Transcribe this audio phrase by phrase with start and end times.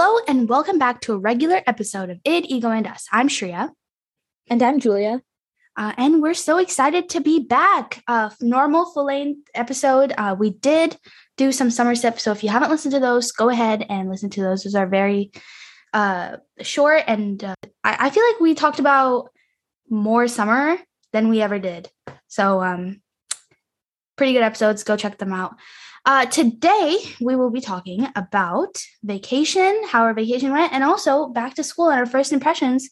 [0.00, 3.08] Hello and welcome back to a regular episode of Id, Ego, and Us.
[3.10, 3.70] I'm Shreya.
[4.48, 5.22] And I'm Julia.
[5.76, 8.04] Uh, and we're so excited to be back.
[8.06, 10.12] Uh, normal full length episode.
[10.16, 10.96] Uh, we did
[11.36, 12.22] do some summer steps.
[12.22, 14.62] So if you haven't listened to those, go ahead and listen to those.
[14.62, 15.32] Those are very
[15.92, 17.02] uh, short.
[17.08, 19.30] And uh, I-, I feel like we talked about
[19.90, 20.78] more summer
[21.12, 21.90] than we ever did.
[22.28, 23.02] So, um,
[24.14, 24.84] pretty good episodes.
[24.84, 25.56] Go check them out.
[26.08, 31.52] Uh, today, we will be talking about vacation, how our vacation went, and also back
[31.52, 32.88] to school and our first impressions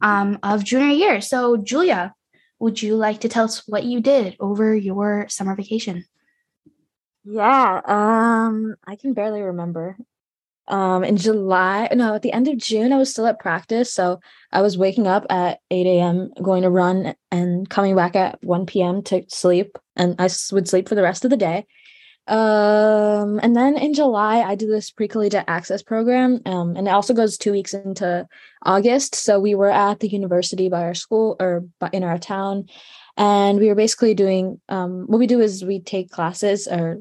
[0.00, 1.20] um, of junior year.
[1.20, 2.14] So, Julia,
[2.60, 6.06] would you like to tell us what you did over your summer vacation?
[7.22, 9.98] Yeah, um, I can barely remember.
[10.66, 13.92] Um, in July, no, at the end of June, I was still at practice.
[13.92, 14.20] So
[14.50, 18.64] I was waking up at 8 a.m., going to run, and coming back at 1
[18.64, 19.02] p.m.
[19.02, 19.76] to sleep.
[19.96, 21.66] And I would sleep for the rest of the day.
[22.26, 26.40] Um, and then in July, I do this pre-collegiate access program.
[26.46, 28.26] Um, and it also goes two weeks into
[28.62, 29.14] August.
[29.14, 32.68] So we were at the university by our school or in our town.
[33.16, 37.00] And we were basically doing um, what we do is we take classes or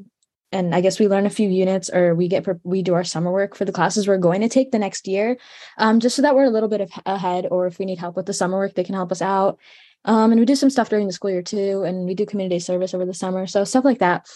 [0.52, 3.32] and I guess we learn a few units or we get we do our summer
[3.32, 5.38] work for the classes we're going to take the next year,
[5.80, 7.48] um, just so that we're a little bit of ahead.
[7.50, 9.58] Or if we need help with the summer work, they can help us out.
[10.06, 12.60] Um, and we do some stuff during the school year too, and we do community
[12.60, 14.28] service over the summer, so stuff like that.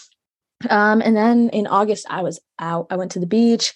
[0.68, 2.88] Um, and then in August, I was out.
[2.90, 3.74] I went to the beach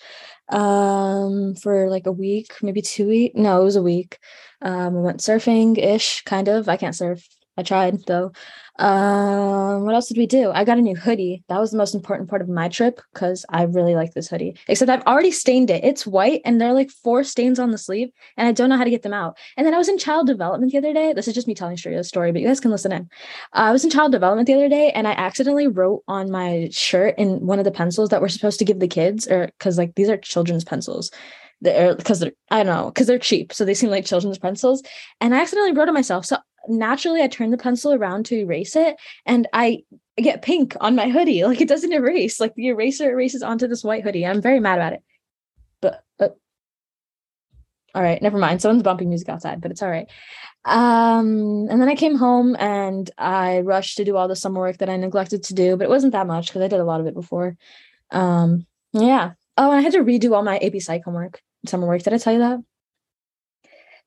[0.49, 3.37] um, for like a week, maybe two weeks.
[3.37, 4.19] No, it was a week.
[4.61, 6.69] Um, I went surfing ish, kind of.
[6.69, 7.27] I can't surf.
[7.57, 8.33] I tried though.
[8.79, 10.51] Um, what else did we do?
[10.51, 11.45] I got a new hoodie.
[11.49, 14.57] That was the most important part of my trip because I really like this hoodie.
[14.69, 15.85] Except I've already stained it.
[15.85, 18.09] It's white and there are like four stains on the sleeve,
[18.39, 19.37] and I don't know how to get them out.
[19.57, 21.13] And then I was in child development the other day.
[21.13, 23.03] This is just me telling a story, but you guys can listen in.
[23.53, 26.69] Uh, I was in child development the other day, and I accidentally wrote on my
[26.73, 29.77] shirt in one of the pencils that we're supposed to give the kids, or because
[29.77, 31.11] like these are children's pencils
[31.63, 34.83] they're because they're I don't know because they're cheap, so they seem like children's pencils.
[35.21, 36.27] And I accidentally wrote it myself.
[36.27, 36.37] So
[36.69, 38.97] naturally I turn the pencil around to erase it
[39.27, 39.85] and I
[40.17, 41.43] get pink on my hoodie.
[41.45, 42.41] Like it doesn't erase.
[42.41, 44.27] Like the eraser erases onto this white hoodie.
[44.27, 45.03] I'm very mad about it.
[45.81, 46.37] But but
[47.95, 48.63] all right, never mind.
[48.63, 50.09] Someone's bumping music outside, but it's all right.
[50.65, 54.79] Um, and then I came home and I rushed to do all the summer work
[54.79, 57.01] that I neglected to do, but it wasn't that much because I did a lot
[57.01, 57.57] of it before.
[58.11, 59.33] Um, yeah.
[59.59, 62.03] Oh, and I had to redo all my AP Psych homework, summer work.
[62.03, 62.61] Did I tell you that?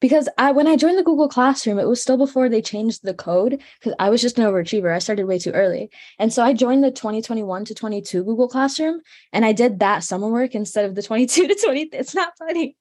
[0.01, 3.13] Because I when I joined the Google Classroom, it was still before they changed the
[3.13, 4.93] code because I was just an overachiever.
[4.93, 5.89] I started way too early.
[6.19, 9.01] And so I joined the 2021 to 22 Google Classroom
[9.31, 11.81] and I did that summer work instead of the 22 to 20.
[11.93, 12.75] It's not funny.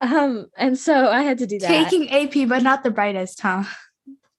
[0.00, 1.68] Um, and so I had to do that.
[1.68, 3.64] Taking AP, but not the brightest, huh?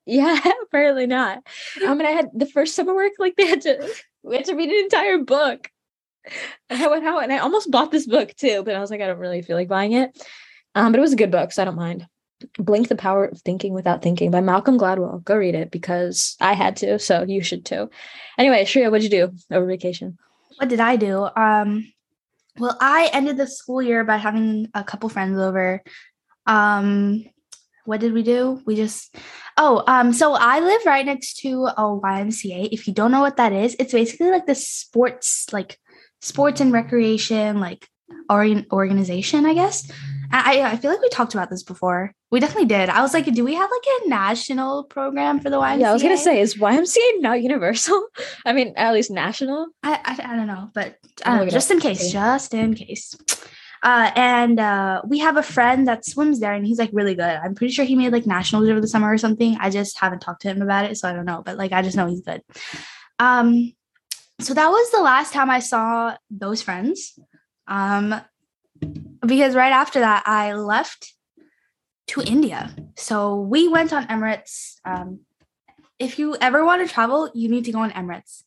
[0.06, 1.38] Yeah, apparently not.
[1.84, 4.56] Um, and I had the first summer work, like they had to we had to
[4.56, 5.70] read an entire book.
[6.70, 9.02] And I went out and I almost bought this book too, but I was like,
[9.02, 10.20] I don't really feel like buying it.
[10.76, 12.08] Um, but it was a good book, so I don't mind.
[12.60, 15.24] Blink the Power of Thinking Without Thinking by Malcolm Gladwell.
[15.24, 17.90] Go read it because I had to, so you should too.
[18.38, 20.18] Anyway, Shreya, what'd you do over vacation?
[20.58, 21.28] What did I do?
[21.36, 21.92] Um,
[22.58, 25.82] well, I ended the school year by having a couple friends over.
[26.46, 27.26] Um,
[27.86, 28.62] what did we do?
[28.66, 29.16] We just
[29.58, 32.70] oh, um, so I live right next to a YMCA.
[32.72, 35.80] If you don't know what that is, it's basically like the sports, like
[36.22, 37.88] sports and recreation, like
[38.30, 39.90] organ- organization, I guess.
[40.32, 42.14] I, I feel like we talked about this before.
[42.32, 42.90] We definitely did.
[42.90, 45.80] I was like, do we have like a national program for the YMCA?
[45.80, 48.08] Yeah, I was gonna say, is YMCA not universal?
[48.46, 49.68] I mean, at least national.
[49.84, 53.16] I I, I don't know, but uh, just in case, just in case.
[53.84, 57.24] Uh, and uh, we have a friend that swims there, and he's like really good.
[57.24, 59.58] I'm pretty sure he made like nationals over the summer or something.
[59.60, 61.44] I just haven't talked to him about it, so I don't know.
[61.46, 62.42] But like, I just know he's good.
[63.20, 63.74] Um,
[64.40, 67.18] so that was the last time I saw those friends.
[67.68, 68.20] Um,
[69.26, 71.14] because right after that, I left
[72.08, 72.76] to India.
[72.96, 74.76] So we went on Emirates.
[74.86, 75.22] Um,
[76.00, 78.44] if you ever want to travel, you need to go on Emirates.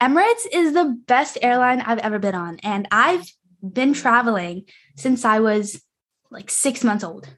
[0.00, 2.58] Emirates is the best airline I've ever been on.
[2.62, 3.30] And I've
[3.62, 4.64] been traveling
[4.96, 5.82] since I was
[6.30, 7.28] like six months old.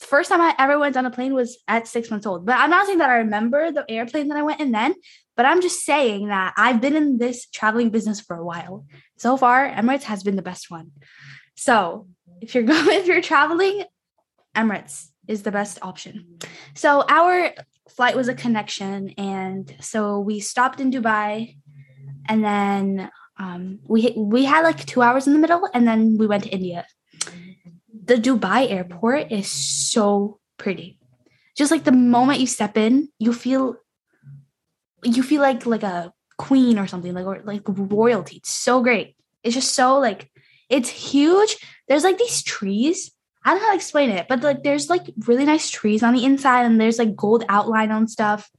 [0.00, 2.46] First time I ever went on a plane was at six months old.
[2.46, 4.94] But I'm not saying that I remember the airplane that I went in then,
[5.36, 8.86] but I'm just saying that I've been in this traveling business for a while.
[9.16, 10.92] So far, Emirates has been the best one.
[11.56, 12.06] So
[12.40, 13.84] if you're going, if you're traveling,
[14.54, 16.38] Emirates is the best option.
[16.74, 17.52] So our
[17.88, 21.56] flight was a connection, and so we stopped in Dubai,
[22.26, 26.26] and then um, we we had like two hours in the middle, and then we
[26.26, 26.86] went to India.
[28.08, 30.98] The Dubai airport is so pretty.
[31.56, 33.76] Just like the moment you step in, you feel
[35.04, 38.36] you feel like like a queen or something like or like royalty.
[38.38, 39.14] It's so great.
[39.44, 40.30] It's just so like
[40.68, 41.56] It's huge.
[41.88, 43.10] There's like these trees.
[43.44, 46.14] I don't know how to explain it, but like there's like really nice trees on
[46.14, 48.50] the inside, and there's like gold outline on stuff,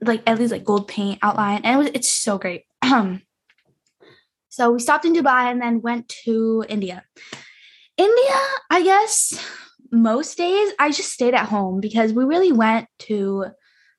[0.00, 2.64] like at least like gold paint outline, and it was it's so great.
[4.48, 7.04] so we stopped in Dubai and then went to India.
[7.98, 8.40] India,
[8.70, 9.44] I guess
[9.90, 13.46] most days I just stayed at home because we really went to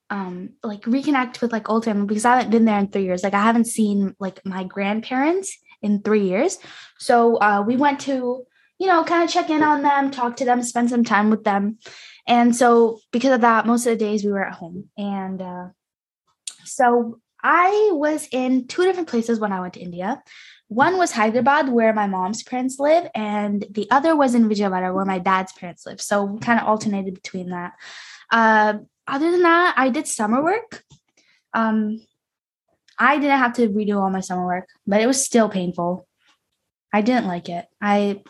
[0.09, 3.23] um like reconnect with like old family because I haven't been there in three years.
[3.23, 6.57] Like I haven't seen like my grandparents in three years.
[6.97, 8.45] So uh we went to,
[8.79, 11.43] you know, kind of check in on them, talk to them, spend some time with
[11.43, 11.77] them.
[12.25, 14.89] And so because of that, most of the days we were at home.
[14.97, 15.67] And uh
[16.63, 20.21] so I was in two different places when I went to India.
[20.67, 25.05] One was Hyderabad, where my mom's parents live, and the other was in Vijayawada, where
[25.05, 25.99] my dad's parents live.
[25.99, 27.73] So kind of alternated between that.
[28.31, 30.83] Uh, other than that, I did summer work.
[31.53, 32.05] Um,
[32.99, 36.07] I didn't have to redo all my summer work, but it was still painful.
[36.93, 37.65] I didn't like it.
[37.81, 38.21] I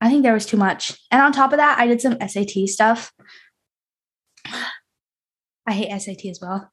[0.00, 0.98] I think there was too much.
[1.10, 3.12] And on top of that, I did some SAT stuff.
[5.70, 6.70] I hate SAT as well.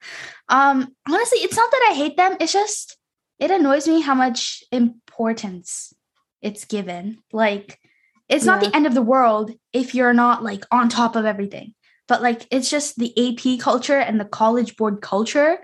[0.49, 2.37] Um, honestly, it's not that I hate them.
[2.39, 2.97] It's just
[3.39, 5.93] it annoys me how much importance
[6.41, 7.17] it's given.
[7.31, 7.79] Like,
[8.27, 8.53] it's yeah.
[8.53, 11.73] not the end of the world if you're not like on top of everything
[12.07, 15.59] but like it's just the AP culture and the college board culture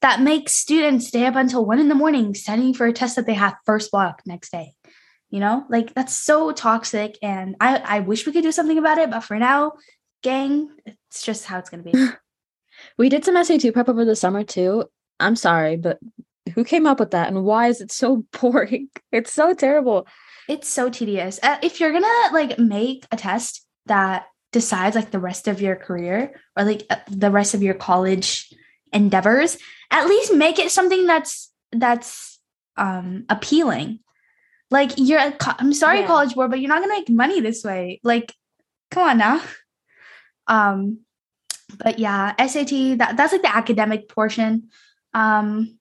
[0.00, 3.26] that makes students stay up until one in the morning studying for a test that
[3.26, 4.74] they have first block next day.
[5.30, 7.18] You know, like that's so toxic.
[7.20, 9.72] And I, I wish we could do something about it, but for now,
[10.22, 11.92] gang, it's just how it's gonna be.
[12.98, 14.84] we did some SAT prep over the summer too.
[15.20, 15.98] I'm sorry, but
[16.54, 18.90] who came up with that and why is it so boring?
[19.12, 20.06] It's so terrible.
[20.48, 21.38] It's so tedious.
[21.42, 25.76] Uh, if you're gonna like make a test that decides like the rest of your
[25.76, 28.52] career or like uh, the rest of your college
[28.92, 29.58] endeavors
[29.90, 32.38] at least make it something that's that's
[32.76, 34.00] um appealing
[34.70, 35.20] like you're
[35.58, 36.06] i'm sorry yeah.
[36.06, 38.34] college board but you're not gonna make money this way like
[38.90, 39.42] come on now
[40.46, 41.00] um
[41.76, 42.68] but yeah sat
[42.98, 44.68] that that's like the academic portion
[45.14, 45.78] um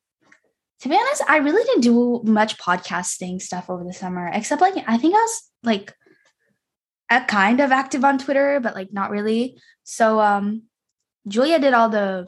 [0.79, 4.75] to be honest i really didn't do much podcasting stuff over the summer except like
[4.87, 5.93] i think i was like
[7.09, 9.57] a kind of active on Twitter, but like not really.
[9.83, 10.63] So um
[11.27, 12.27] Julia did all the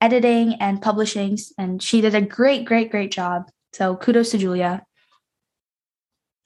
[0.00, 3.50] editing and publishing, and she did a great, great, great job.
[3.72, 4.84] So kudos to Julia.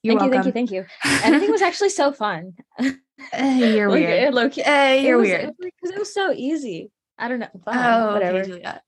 [0.03, 0.47] You're thank welcome.
[0.47, 1.25] you, thank you, thank you.
[1.25, 2.55] And I think it was actually so fun.
[3.33, 4.35] uh, you're weird.
[4.35, 6.91] Look, uh, you're weird because it was so easy.
[7.19, 7.49] I don't know.
[7.65, 8.41] Fine, oh, whatever.
[8.41, 8.79] Okay,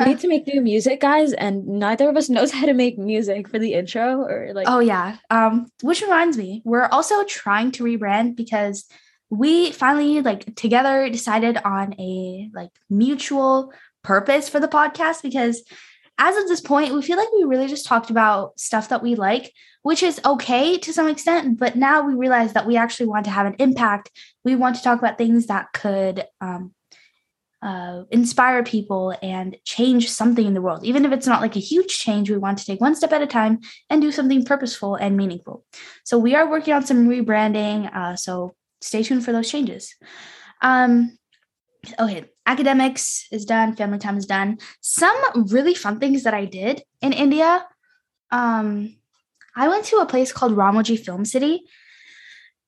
[0.00, 2.98] we need to make new music, guys, and neither of us knows how to make
[2.98, 4.68] music for the intro or like.
[4.68, 5.16] Oh yeah.
[5.30, 8.84] Um, which reminds me, we're also trying to rebrand because
[9.30, 13.72] we finally like together decided on a like mutual
[14.02, 15.62] purpose for the podcast because
[16.18, 19.14] as of this point, we feel like we really just talked about stuff that we
[19.14, 19.52] like,
[19.82, 21.58] which is okay to some extent.
[21.58, 24.10] But now we realize that we actually want to have an impact.
[24.44, 26.72] We want to talk about things that could um,
[27.62, 30.84] uh, inspire people and change something in the world.
[30.84, 33.22] Even if it's not like a huge change, we want to take one step at
[33.22, 35.64] a time and do something purposeful and meaningful.
[36.04, 37.94] So we are working on some rebranding.
[37.94, 39.94] Uh, so stay tuned for those changes.
[40.60, 41.18] Um,
[41.98, 44.58] okay, academics is done, family time is done.
[44.80, 45.16] Some
[45.48, 47.66] really fun things that I did in India.
[48.30, 48.96] Um,
[49.56, 51.62] I went to a place called Ramoji Film City.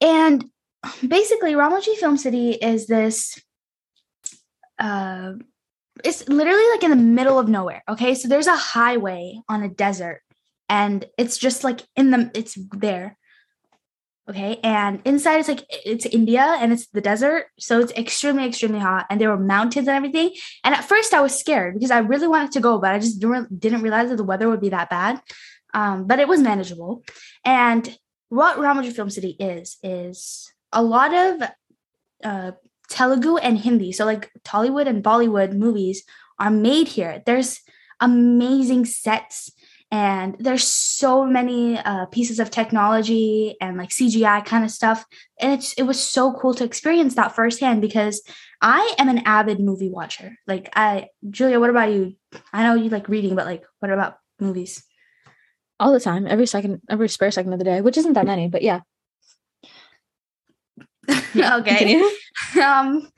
[0.00, 0.46] And
[1.06, 3.40] basically, Ramoji Film City is this
[4.78, 5.32] uh
[6.04, 9.68] it's literally like in the middle of nowhere okay so there's a highway on a
[9.68, 10.20] desert
[10.68, 13.16] and it's just like in the it's there
[14.28, 18.78] okay and inside it's like it's india and it's the desert so it's extremely extremely
[18.78, 20.30] hot and there were mountains and everything
[20.64, 23.20] and at first i was scared because i really wanted to go but i just
[23.20, 25.20] didn't, realize that the weather would be that bad
[25.74, 27.04] um, but it was manageable
[27.44, 31.42] and what ramoji film city is is a lot of
[32.24, 32.52] uh,
[32.88, 33.92] Telugu and Hindi.
[33.92, 36.04] So like Tollywood and Bollywood movies
[36.38, 37.22] are made here.
[37.24, 37.60] There's
[38.00, 39.50] amazing sets
[39.90, 45.04] and there's so many uh, pieces of technology and like CGI kind of stuff.
[45.40, 48.22] And it's it was so cool to experience that firsthand because
[48.60, 50.36] I am an avid movie watcher.
[50.46, 52.16] Like I Julia, what about you?
[52.52, 54.82] I know you like reading, but like what about movies?
[55.78, 58.48] All the time, every second, every spare second of the day, which isn't that many,
[58.48, 58.80] but yeah.
[61.36, 62.02] okay.
[62.62, 63.08] um,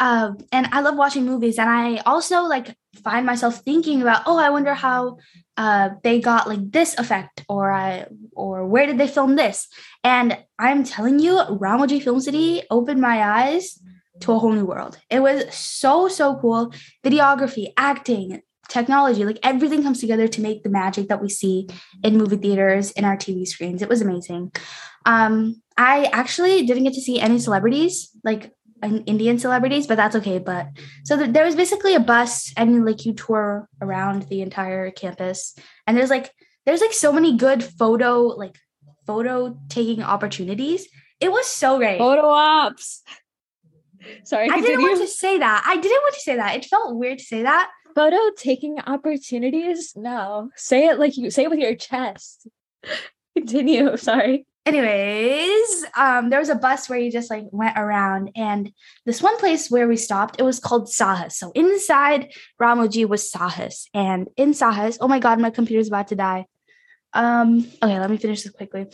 [0.00, 4.38] uh, and I love watching movies, and I also like find myself thinking about, oh,
[4.38, 5.18] I wonder how
[5.58, 9.66] uh, they got like this effect, or I, or where did they film this?
[10.04, 13.78] And I'm telling you, Ramoji Film City opened my eyes
[14.20, 14.98] to a whole new world.
[15.10, 16.72] It was so so cool.
[17.04, 19.24] Videography, acting, technology.
[19.24, 21.68] Like everything comes together to make the magic that we see
[22.04, 23.82] in movie theaters, in our TV screens.
[23.82, 24.52] It was amazing.
[25.06, 30.38] Um, I actually didn't get to see any celebrities, like Indian celebrities, but that's okay.
[30.38, 30.68] But
[31.04, 35.54] so th- there was basically a bus, and like you tour around the entire campus,
[35.86, 36.30] and there's like
[36.66, 38.56] there's like so many good photo like
[39.06, 40.88] photo taking opportunities.
[41.20, 41.98] It was so great.
[41.98, 43.02] Photo ops.
[44.24, 45.64] Sorry, I didn't want to say that.
[45.66, 46.56] I didn't want to say that.
[46.56, 47.70] It felt weird to say that.
[47.94, 49.92] Photo taking opportunities?
[49.96, 50.50] No.
[50.54, 52.46] Say it like you say it with your chest.
[53.36, 53.96] Continue.
[53.96, 54.46] Sorry.
[54.68, 58.70] Anyways, um, there was a bus where you just like went around, and
[59.06, 61.32] this one place where we stopped, it was called Sahas.
[61.32, 66.16] So inside Ramoji was Sahas, and in Sahas, oh my god, my computer's about to
[66.16, 66.46] die.
[67.14, 68.88] Um, okay, let me finish this quickly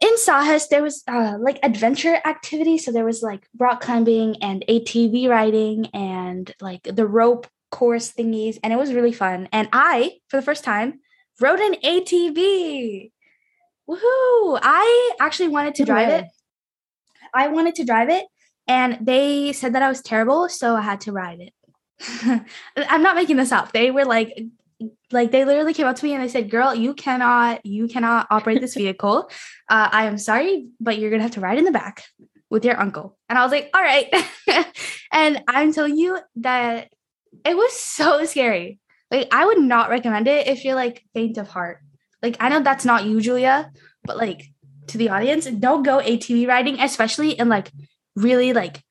[0.00, 2.78] in Sahas, there was uh, like adventure activity.
[2.78, 8.58] So there was like rock climbing and ATV riding and like the rope course thingies.
[8.62, 9.48] And it was really fun.
[9.52, 11.00] And I, for the first time,
[11.40, 13.12] rode an ATV.
[13.90, 14.60] Woohoo!
[14.62, 16.26] I actually wanted to drive it.
[17.34, 18.24] I wanted to drive it.
[18.68, 20.48] And they said that I was terrible.
[20.48, 21.52] So I had to ride it.
[22.76, 23.72] I'm not making this up.
[23.72, 24.46] They were like,
[25.10, 28.26] like they literally came up to me and they said girl you cannot you cannot
[28.30, 29.28] operate this vehicle
[29.68, 32.04] uh, i am sorry but you're gonna have to ride in the back
[32.48, 34.10] with your uncle and i was like all right
[35.12, 36.88] and i'm telling you that
[37.44, 38.78] it was so scary
[39.10, 41.80] like i would not recommend it if you're like faint of heart
[42.22, 43.70] like i know that's not you julia
[44.04, 44.46] but like
[44.86, 47.70] to the audience don't go atv riding especially in like
[48.16, 48.82] really like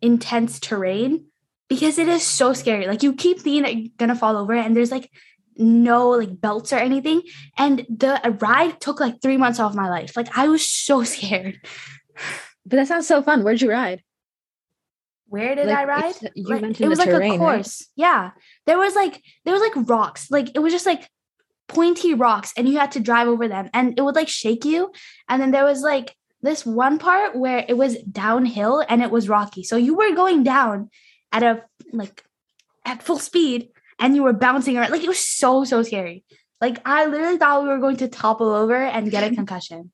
[0.00, 1.26] intense terrain
[1.68, 4.76] because it is so scary like you keep thinking that you're gonna fall over and
[4.76, 5.10] there's like
[5.60, 7.22] no like belts or anything.
[7.56, 10.16] And the ride took like three months off my life.
[10.16, 11.60] Like I was so scared.
[12.66, 13.44] But that sounds so fun.
[13.44, 14.02] Where'd you ride?
[15.26, 16.14] Where did like, I ride?
[16.36, 17.86] Like, it was like terrain, a course.
[17.96, 18.08] Right?
[18.08, 18.30] Yeah.
[18.66, 20.30] There was like there was like rocks.
[20.30, 21.08] Like it was just like
[21.70, 24.92] pointy rocks and you had to drive over them and it would like shake you.
[25.28, 29.28] And then there was like this one part where it was downhill and it was
[29.28, 29.62] rocky.
[29.62, 30.90] So you were going down
[31.32, 31.62] at a
[31.92, 32.24] like
[32.84, 33.68] at full speed
[34.00, 34.90] and you were bouncing around.
[34.90, 36.24] Like it was so, so scary.
[36.60, 39.92] Like I literally thought we were going to topple over and get a concussion.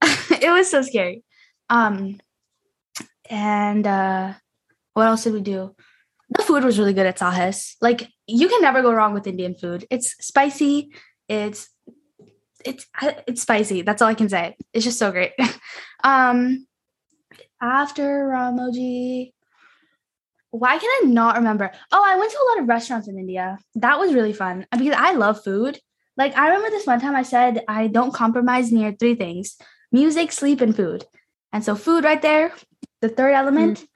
[0.02, 1.22] it was so scary.
[1.70, 2.20] Um
[3.30, 4.34] and uh
[4.94, 5.74] what else did we do?
[6.30, 7.74] The food was really good at Sahas.
[7.80, 9.86] Like you can never go wrong with Indian food.
[9.90, 10.92] It's spicy.
[11.28, 11.68] It's
[12.64, 12.86] it's
[13.26, 13.82] it's spicy.
[13.82, 14.56] That's all I can say.
[14.72, 15.32] It's just so great.
[16.04, 16.66] um
[17.60, 19.32] after Ramoji,
[20.50, 21.70] why can I not remember?
[21.90, 23.58] Oh, I went to a lot of restaurants in India.
[23.74, 25.80] That was really fun uh, because I love food.
[26.16, 29.56] Like I remember this one time I said I don't compromise near three things:
[29.90, 31.04] music, sleep, and food.
[31.52, 32.52] And so food right there,
[33.00, 33.80] the third element.
[33.80, 33.88] Mm.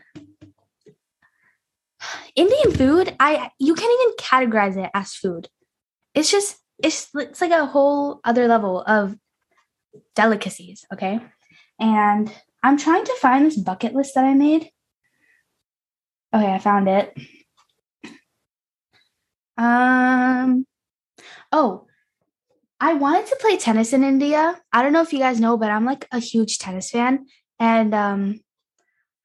[2.36, 5.48] Indian food, I you can't even categorize it as food.
[6.14, 9.16] It's just it's it's like a whole other level of
[10.14, 11.20] delicacies, okay?
[11.80, 14.70] And I'm trying to find this bucket list that I made
[16.34, 17.16] Okay, I found it.
[19.56, 20.66] Um
[21.50, 21.86] oh,
[22.80, 24.60] I wanted to play tennis in India.
[24.72, 27.26] I don't know if you guys know, but I'm like a huge tennis fan
[27.58, 28.40] and um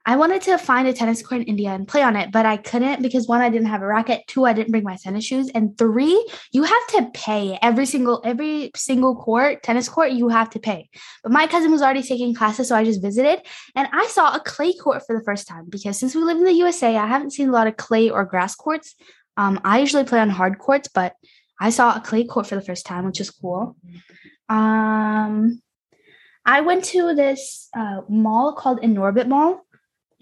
[0.06, 2.58] I wanted to find a tennis court in India and play on it, but I
[2.58, 4.24] couldn't because one, I didn't have a racket.
[4.28, 5.50] Two, I didn't bring my tennis shoes.
[5.56, 10.50] And three, you have to pay every single every single court, tennis court, you have
[10.52, 10.90] to pay.
[11.24, 14.42] But my cousin was already taking classes, so I just visited and I saw a
[14.42, 17.32] clay court for the first time because since we live in the USA, I haven't
[17.32, 18.96] seen a lot of clay or grass courts.
[19.38, 21.16] Um, I usually play on hard courts, but
[21.62, 23.78] I saw a clay court for the first time, which is cool.
[24.50, 25.62] Um,
[26.46, 29.66] I went to this uh, mall called Inorbit Mall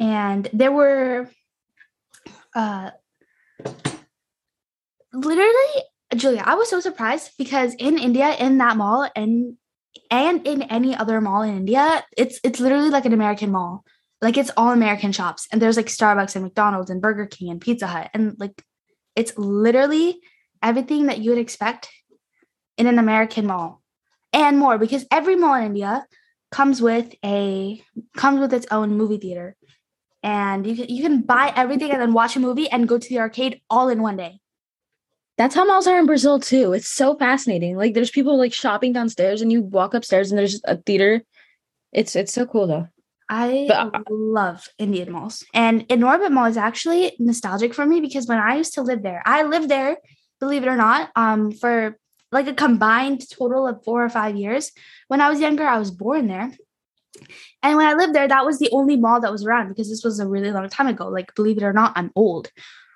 [0.02, 1.30] and there were
[2.54, 2.92] uh
[5.14, 5.84] literally
[6.16, 9.56] Julia, I was so surprised because in India, in that mall, and
[10.10, 13.86] and in any other mall in India, it's it's literally like an American mall.
[14.22, 15.48] Like it's all American shops.
[15.52, 18.10] And there's like Starbucks and McDonald's and Burger King and Pizza Hut.
[18.14, 18.62] And like
[19.16, 20.20] it's literally
[20.62, 21.90] everything that you would expect
[22.78, 23.82] in an American mall.
[24.34, 26.06] And more because every mall in India
[26.52, 27.82] comes with a
[28.16, 29.56] comes with its own movie theater
[30.24, 33.10] and you can, you can buy everything and then watch a movie and go to
[33.10, 34.40] the arcade all in one day.
[35.38, 36.74] That's how malls are in Brazil too.
[36.74, 37.76] It's so fascinating.
[37.76, 41.24] Like there's people like shopping downstairs and you walk upstairs and there's a theater.
[41.92, 42.88] It's it's so cool though.
[43.28, 45.44] I but, love Indian malls.
[45.54, 49.24] And Inorbit Mall is actually nostalgic for me because when I used to live there,
[49.26, 49.98] I lived there,
[50.42, 51.98] believe it or not, um, for
[52.34, 54.72] like a combined total of four or five years.
[55.08, 56.52] When I was younger, I was born there.
[57.62, 60.04] And when I lived there, that was the only mall that was around because this
[60.04, 61.08] was a really long time ago.
[61.08, 62.50] Like, believe it or not, I'm old.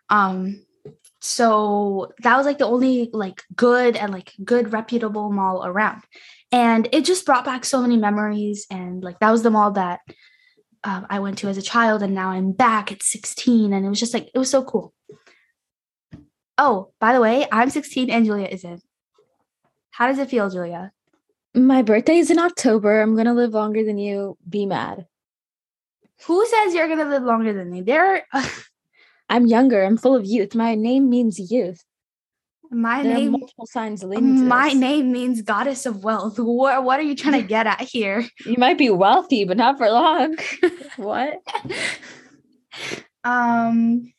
[0.10, 0.65] Um,
[1.25, 6.03] so that was like the only like good and like good reputable mall around
[6.51, 10.01] and it just brought back so many memories and like that was the mall that
[10.84, 13.89] um, i went to as a child and now i'm back at 16 and it
[13.89, 14.93] was just like it was so cool
[16.60, 18.84] oh by the way i'm 16 and julia isn't
[19.89, 20.91] how does it feel julia
[21.55, 25.05] my birthday is in october i'm gonna live longer than you be mad
[26.25, 28.43] who says you're gonna live longer than me there are
[29.29, 31.83] i'm younger i'm full of youth my name means youth
[32.71, 36.39] my there name multiple signs leading my name means goddess of wealth.
[36.39, 38.27] What what are you trying to get at here?
[38.45, 40.35] You might be wealthy, but not for long.
[40.97, 41.41] what?
[43.24, 44.13] Um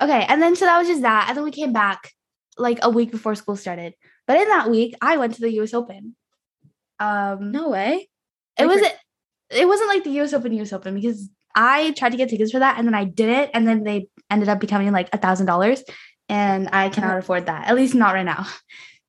[0.00, 1.26] okay, and then so that was just that.
[1.28, 2.12] And then we came back
[2.56, 3.94] like a week before school started.
[4.26, 6.16] But in that week, I went to the US Open.
[7.02, 8.08] Um No way.
[8.58, 8.94] It wasn't
[9.50, 12.60] it wasn't like the US Open US Open because I tried to get tickets for
[12.60, 15.82] that and then I didn't and then they ended up becoming like a thousand dollars
[16.28, 17.18] and I cannot mm-hmm.
[17.18, 18.46] afford that, at least not right now.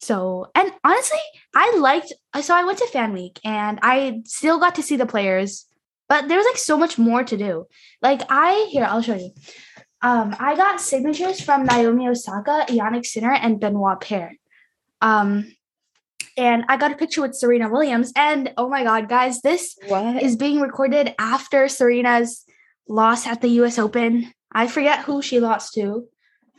[0.03, 1.19] So, and honestly,
[1.55, 5.05] I liked, so I went to fan week and I still got to see the
[5.05, 5.65] players,
[6.09, 7.67] but there was like so much more to do.
[8.01, 9.31] Like, I, here, I'll show you.
[10.01, 14.33] Um, I got signatures from Naomi Osaka, Jannik Sinner, and Benoit Paire.
[14.99, 15.55] Um,
[16.37, 18.11] and I got a picture with Serena Williams.
[18.15, 20.21] And oh my God, guys, this what?
[20.21, 22.45] is being recorded after Serena's
[22.87, 24.33] loss at the US Open.
[24.51, 26.07] I forget who she lost to.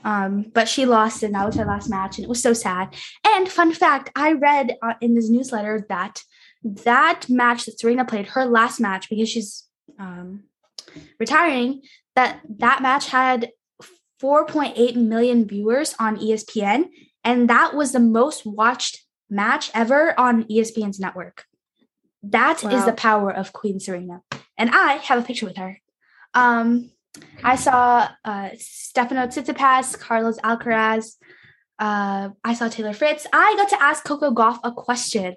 [0.04, 2.95] Um, but she lost, and that was her last match, and it was so sad.
[3.26, 6.23] And fun fact, I read uh, in this newsletter that
[6.62, 9.66] that match that Serena played, her last match, because she's
[9.99, 10.45] um,
[11.19, 11.81] retiring,
[12.16, 13.50] that that match had
[14.23, 16.85] 4.8 million viewers on ESPN,
[17.25, 21.45] and that was the most watched match ever on ESPN's network.
[22.23, 22.71] That wow.
[22.71, 24.23] is the power of Queen Serena,
[24.57, 25.78] and I have a picture with her.
[26.33, 26.90] Um,
[27.43, 31.16] I saw uh, Stefano Tsitsipas, Carlos Alcaraz.
[31.78, 33.27] Uh, I saw Taylor Fritz.
[33.33, 35.37] I got to ask Coco Gauff a question.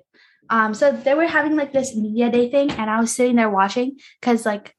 [0.49, 3.49] Um, so they were having like this media day thing, and I was sitting there
[3.49, 4.73] watching because like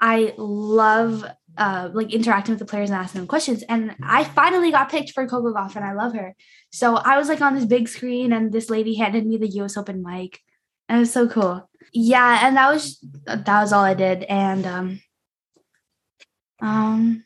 [0.00, 1.26] I love
[1.60, 3.62] uh, like interacting with the players and asking them questions.
[3.68, 6.34] And I finally got picked for Coco Gauff, and I love her.
[6.72, 9.76] So I was like on this big screen, and this lady handed me the U.S.
[9.76, 10.40] Open mic,
[10.88, 14.22] and it was so cool yeah, and that was that was all I did.
[14.24, 15.00] And um
[16.60, 17.24] um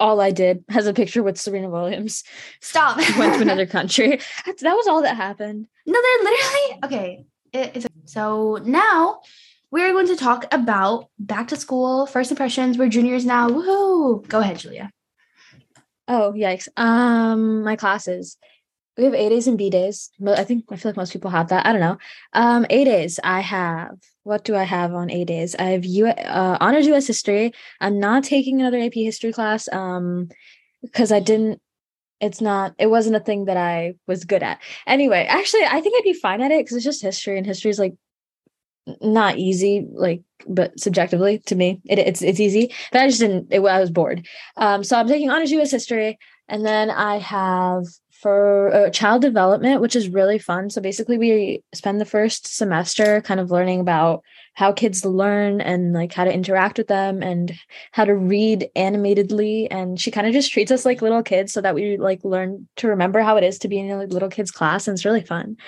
[0.00, 2.24] all I did has a picture with Serena Williams.
[2.60, 2.96] Stop.
[3.18, 4.20] Went to another country.
[4.46, 5.66] That was all that happened.
[5.86, 7.24] No, they're literally okay.
[7.52, 9.20] It, it's so now
[9.70, 12.78] we're going to talk about back to school first impressions.
[12.78, 13.48] We're juniors now.
[13.48, 14.26] Woohoo!
[14.28, 14.90] Go ahead, Julia.
[16.06, 16.68] Oh yikes!
[16.76, 18.36] Um, my classes.
[18.96, 20.10] We have A days and B days.
[20.26, 21.66] I think I feel like most people have that.
[21.66, 21.98] I don't know.
[22.32, 23.20] Um, A days.
[23.22, 23.96] I have.
[24.24, 25.54] What do I have on A days?
[25.56, 27.06] I have U uh, honors U.S.
[27.06, 27.52] history.
[27.80, 29.68] I'm not taking another AP history class.
[29.72, 30.28] Um,
[30.82, 31.60] because I didn't.
[32.20, 32.74] It's not.
[32.78, 34.60] It wasn't a thing that I was good at.
[34.86, 37.70] Anyway, actually, I think I'd be fine at it because it's just history, and history
[37.70, 37.94] is like
[39.00, 43.46] not easy like but subjectively to me it, it's it's easy but i just didn't
[43.50, 47.84] it, i was bored um so i'm taking honors us history and then i have
[48.20, 50.70] for uh, child development, which is really fun.
[50.70, 54.22] So basically, we spend the first semester kind of learning about
[54.58, 57.54] how kids learn and like how to interact with them and
[57.92, 59.68] how to read animatedly.
[59.70, 62.66] And she kind of just treats us like little kids so that we like learn
[62.78, 65.22] to remember how it is to be in a little kids class and it's really
[65.22, 65.58] fun.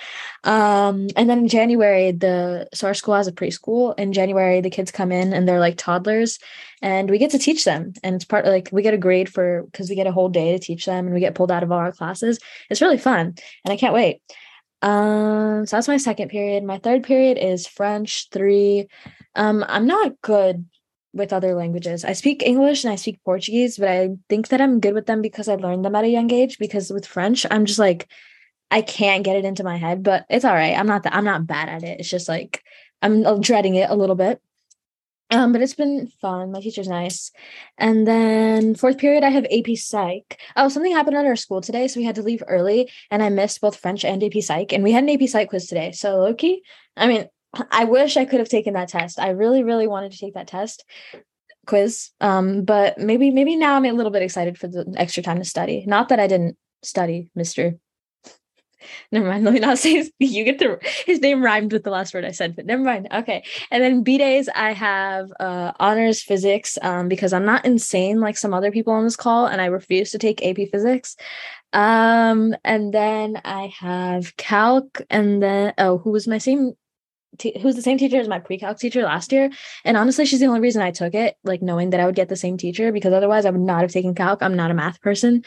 [0.42, 3.96] Um and then in january the so our school has a preschool.
[3.96, 6.40] In january the kids come in and they're like toddlers
[6.82, 7.92] and we get to teach them.
[8.02, 10.50] And it's part like we get a grade for because we get a whole day
[10.50, 12.40] to teach them and we get pulled out of all our classes.
[12.68, 14.20] It's really fun and i can't wait
[14.82, 16.64] um, so that's my second period.
[16.64, 18.88] My third period is French three.
[19.34, 20.66] Um, I'm not good
[21.12, 22.04] with other languages.
[22.04, 25.22] I speak English and I speak Portuguese, but I think that I'm good with them
[25.22, 26.58] because I learned them at a young age.
[26.58, 28.08] Because with French, I'm just like
[28.70, 30.78] I can't get it into my head, but it's all right.
[30.78, 32.00] I'm not that I'm not bad at it.
[32.00, 32.62] It's just like
[33.02, 34.40] I'm dreading it a little bit.
[35.30, 36.50] Um, but it's been fun.
[36.50, 37.30] My teacher's nice.
[37.78, 40.40] And then fourth period, I have AP Psych.
[40.56, 43.28] Oh, something happened at our school today, so we had to leave early, and I
[43.28, 44.72] missed both French and AP Psych.
[44.72, 45.92] And we had an AP Psych quiz today.
[45.92, 46.58] So lowkey,
[46.96, 47.28] I mean,
[47.70, 49.20] I wish I could have taken that test.
[49.20, 50.84] I really, really wanted to take that test
[51.66, 52.10] quiz.
[52.20, 55.44] Um, but maybe, maybe now I'm a little bit excited for the extra time to
[55.44, 55.84] study.
[55.86, 57.78] Not that I didn't study, Mister
[59.12, 59.44] Never mind.
[59.44, 62.24] Let me not say his, you get the his name rhymed with the last word
[62.24, 63.08] I said, but never mind.
[63.12, 63.44] Okay.
[63.70, 68.36] And then B days I have uh honors physics um because I'm not insane like
[68.36, 71.16] some other people on this call and I refuse to take AP physics.
[71.72, 76.74] Um and then I have calc and then oh who was my same
[77.38, 79.50] t- who's the same teacher as my pre-calc teacher last year.
[79.84, 82.28] And honestly, she's the only reason I took it, like knowing that I would get
[82.28, 84.42] the same teacher because otherwise I would not have taken calc.
[84.42, 85.44] I'm not a math person,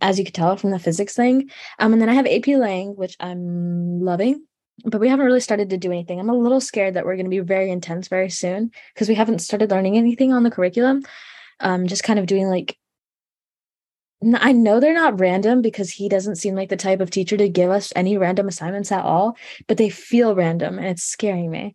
[0.00, 1.50] as you could tell from the physics thing.
[1.78, 4.44] Um, and then I have AP Lang, which I'm loving,
[4.84, 6.18] but we haven't really started to do anything.
[6.18, 9.14] I'm a little scared that we're going to be very intense very soon because we
[9.14, 11.02] haven't started learning anything on the curriculum.
[11.60, 12.76] Um, just kind of doing like
[14.40, 17.48] I know they're not random because he doesn't seem like the type of teacher to
[17.48, 21.74] give us any random assignments at all, but they feel random and it's scaring me.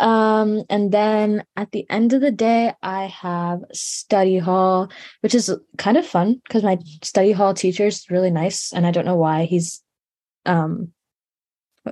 [0.00, 5.54] Um, and then at the end of the day, I have study hall, which is
[5.76, 9.16] kind of fun because my study hall teacher is really nice, and I don't know
[9.16, 9.82] why he's
[10.46, 10.92] um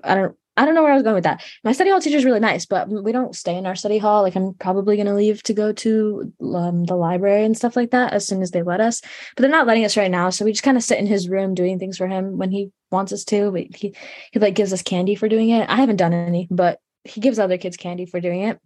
[0.02, 1.44] I don't I don't know where I was going with that.
[1.62, 4.22] My study hall teacher is really nice, but we don't stay in our study hall.
[4.22, 7.92] Like I'm probably going to leave to go to um, the library and stuff like
[7.92, 9.00] that as soon as they let us.
[9.36, 11.28] But they're not letting us right now, so we just kind of sit in his
[11.28, 13.52] room doing things for him when he wants us to.
[13.52, 13.94] But he
[14.32, 15.68] he like gives us candy for doing it.
[15.68, 18.58] I haven't done any, but he gives other kids candy for doing it.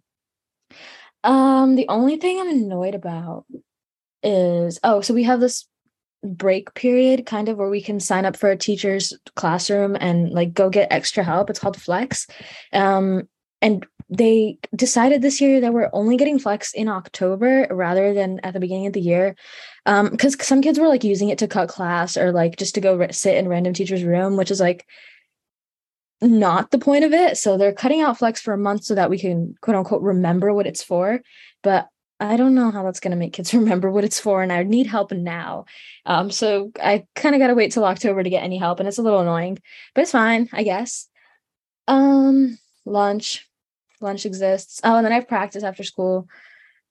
[1.23, 3.45] Um, the only thing I'm annoyed about
[4.21, 5.67] is oh, so we have this
[6.23, 10.53] break period kind of where we can sign up for a teacher's classroom and like
[10.53, 11.49] go get extra help.
[11.49, 12.27] It's called flex.
[12.71, 13.27] Um
[13.61, 18.53] and they decided this year that we're only getting flex in october rather than at
[18.53, 19.35] the beginning of the year.
[19.85, 22.81] Um because some kids were like using it to cut class or like just to
[22.81, 24.85] go re- sit in random teacher's room which is like
[26.21, 29.09] not the point of it so they're cutting out flex for a month so that
[29.09, 31.21] we can quote unquote remember what it's for
[31.63, 31.87] but
[32.19, 34.63] I don't know how that's going to make kids remember what it's for, and I
[34.63, 35.65] need help now.
[36.05, 38.87] Um, so I kind of got to wait till October to get any help, and
[38.87, 39.59] it's a little annoying,
[39.93, 41.07] but it's fine, I guess.
[41.87, 43.47] Um, lunch,
[43.99, 44.79] lunch exists.
[44.83, 46.27] Oh, and then I have practice after school.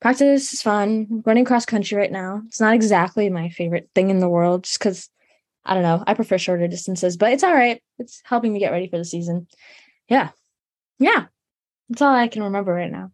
[0.01, 1.23] Practice is fun.
[1.25, 2.43] running cross country right now.
[2.47, 5.09] It's not exactly my favorite thing in the world, just because
[5.64, 6.03] I don't know.
[6.07, 7.81] I prefer shorter distances, but it's all right.
[7.98, 9.46] It's helping me get ready for the season.
[10.09, 10.31] Yeah,
[10.98, 11.27] yeah.
[11.88, 13.12] That's all I can remember right now.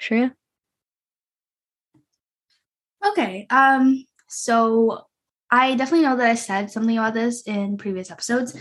[0.00, 0.32] Shreya.
[3.06, 3.46] Okay.
[3.50, 5.06] Um, so
[5.50, 8.56] I definitely know that I said something about this in previous episodes,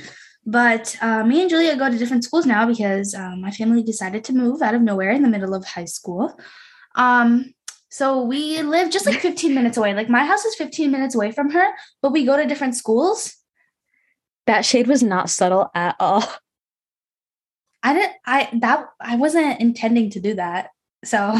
[0.45, 4.23] but uh, me and Julia go to different schools now because um, my family decided
[4.25, 6.37] to move out of nowhere in the middle of high school.
[6.95, 7.53] Um,
[7.93, 9.93] so we live just like 15 minutes away.
[9.93, 11.67] Like my house is 15 minutes away from her,
[12.01, 13.35] but we go to different schools.
[14.47, 16.23] That shade was not subtle at all.
[17.83, 20.69] I didn't I that I wasn't intending to do that.
[21.05, 21.37] So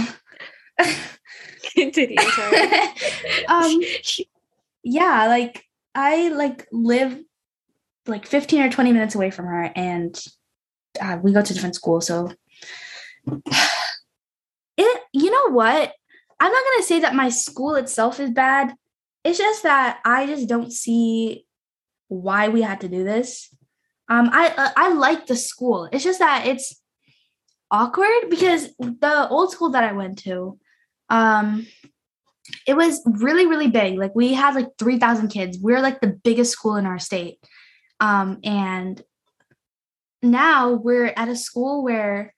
[1.75, 2.17] Continue.
[3.47, 3.79] um,
[4.83, 7.19] yeah, like I like live
[8.05, 10.19] like 15 or 20 minutes away from her, and
[11.01, 12.05] uh, we go to different schools.
[12.07, 12.31] So,
[14.77, 15.93] it, you know what?
[16.39, 18.73] I'm not gonna say that my school itself is bad.
[19.23, 21.45] It's just that I just don't see
[22.07, 23.53] why we had to do this.
[24.09, 25.87] Um, I uh, I like the school.
[25.91, 26.81] It's just that it's
[27.71, 30.59] awkward because the old school that I went to,
[31.09, 31.65] um
[32.67, 36.19] it was really really big like we had like 3000 kids we are like the
[36.23, 37.39] biggest school in our state
[37.99, 39.01] um and
[40.21, 42.33] now we're at a school where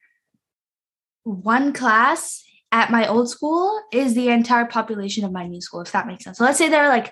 [1.23, 5.91] one class at my old school is the entire population of my new school if
[5.91, 7.11] that makes sense so let's say there are like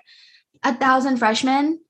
[0.62, 1.80] a thousand freshmen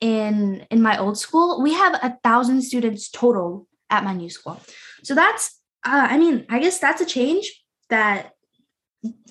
[0.00, 4.60] in in my old school we have a thousand students total at my new school
[5.02, 8.32] so that's uh, i mean i guess that's a change that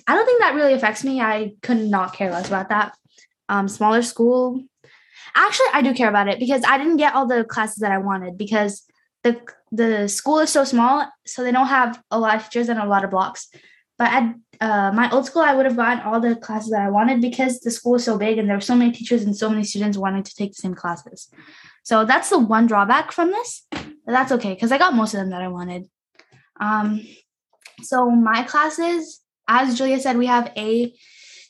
[0.06, 1.20] I don't think that really affects me.
[1.20, 2.96] I could not care less about that.
[3.48, 4.62] Um, smaller school.
[5.34, 7.98] Actually, I do care about it because I didn't get all the classes that I
[7.98, 8.82] wanted because
[9.22, 9.40] the
[9.72, 12.86] the school is so small, so they don't have a lot of teachers and a
[12.86, 13.48] lot of blocks.
[13.98, 16.90] But at uh, my old school, I would have gotten all the classes that I
[16.90, 19.50] wanted because the school is so big and there were so many teachers and so
[19.50, 21.28] many students wanting to take the same classes.
[21.82, 23.66] So that's the one drawback from this.
[23.70, 25.88] But that's okay because I got most of them that I wanted.
[26.58, 27.06] Um,
[27.82, 30.94] so my classes as Julia said, we have A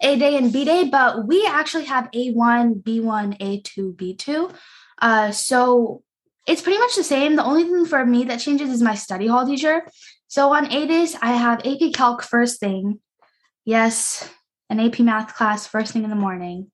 [0.00, 4.54] A day and B day, but we actually have A1, B1, A2, B2.
[5.02, 6.02] Uh, so
[6.50, 7.36] it's pretty much the same.
[7.36, 9.86] The only thing for me that changes is my study hall teacher.
[10.26, 12.98] So on A days, I have AP Calc first thing.
[13.64, 14.28] Yes,
[14.68, 16.72] an AP math class first thing in the morning.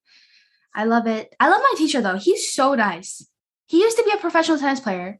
[0.74, 1.34] I love it.
[1.38, 2.16] I love my teacher though.
[2.16, 3.28] He's so nice.
[3.66, 5.18] He used to be a professional tennis player,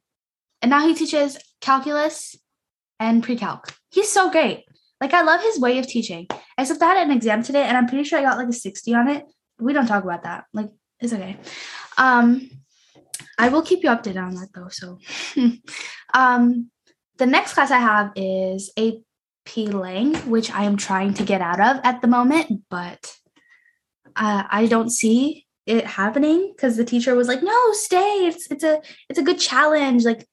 [0.63, 2.35] and now he teaches calculus
[2.99, 3.75] and pre-calc.
[3.91, 4.65] He's so great.
[5.03, 6.29] Like I love his way of teaching.
[6.57, 8.95] Except I had an exam today and I'm pretty sure I got like a 60
[8.95, 9.27] on it.
[9.59, 10.45] We don't talk about that.
[10.55, 11.37] Like it's okay.
[11.99, 12.49] Um
[13.39, 14.69] I will keep you updated on that though.
[14.69, 14.99] So
[16.15, 16.71] um
[17.19, 21.61] the next class I have is AP Lang, which I am trying to get out
[21.61, 23.17] of at the moment, but
[24.15, 28.27] uh, I don't see it happening because the teacher was like, "No, stay.
[28.27, 30.05] It's it's a it's a good challenge.
[30.05, 30.27] Like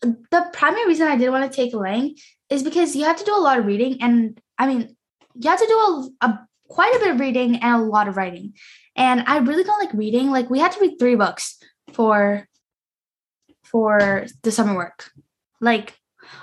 [0.00, 2.14] the primary reason I didn't want to take Lang
[2.48, 4.96] is because you have to do a lot of reading, and I mean,
[5.34, 5.74] you have to do
[6.22, 8.54] a, a quite a bit of reading and a lot of writing.
[8.96, 10.30] And I really don't like reading.
[10.30, 11.58] Like we had to read three books
[11.92, 12.48] for
[13.64, 15.10] for the summer work.
[15.60, 15.96] Like,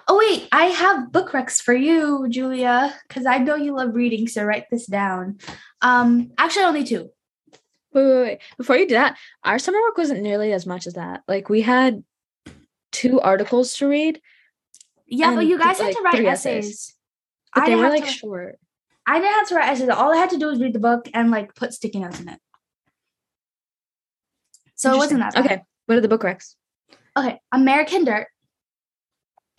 [0.07, 4.27] oh wait, I have book recs for you, Julia, because I know you love reading.
[4.27, 5.39] So write this down.
[5.81, 7.09] Um, actually, only two.
[7.93, 8.39] Wait, wait, wait.
[8.57, 11.23] Before you do that, our summer work wasn't nearly as much as that.
[11.27, 12.03] Like we had
[12.91, 14.21] two articles to read.
[15.05, 16.65] Yeah, but you guys like, had to write essays.
[16.65, 16.95] essays.
[17.53, 18.59] But I they were like to, short.
[19.05, 19.89] I didn't have to write essays.
[19.89, 22.29] All I had to do was read the book and like put sticky notes in
[22.29, 22.39] it.
[24.77, 25.45] So it wasn't that bad.
[25.45, 25.61] Okay.
[25.87, 26.55] What are the book recs?
[27.17, 27.39] Okay.
[27.51, 28.27] American Dirt.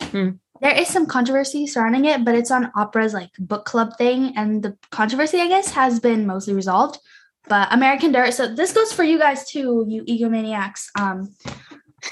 [0.01, 0.29] Hmm.
[0.61, 4.33] There is some controversy surrounding it, but it's on Oprah's like book club thing.
[4.35, 6.99] And the controversy, I guess, has been mostly resolved.
[7.47, 8.33] But American Dirt.
[8.33, 10.87] So this goes for you guys too, you egomaniacs.
[10.99, 11.35] Um,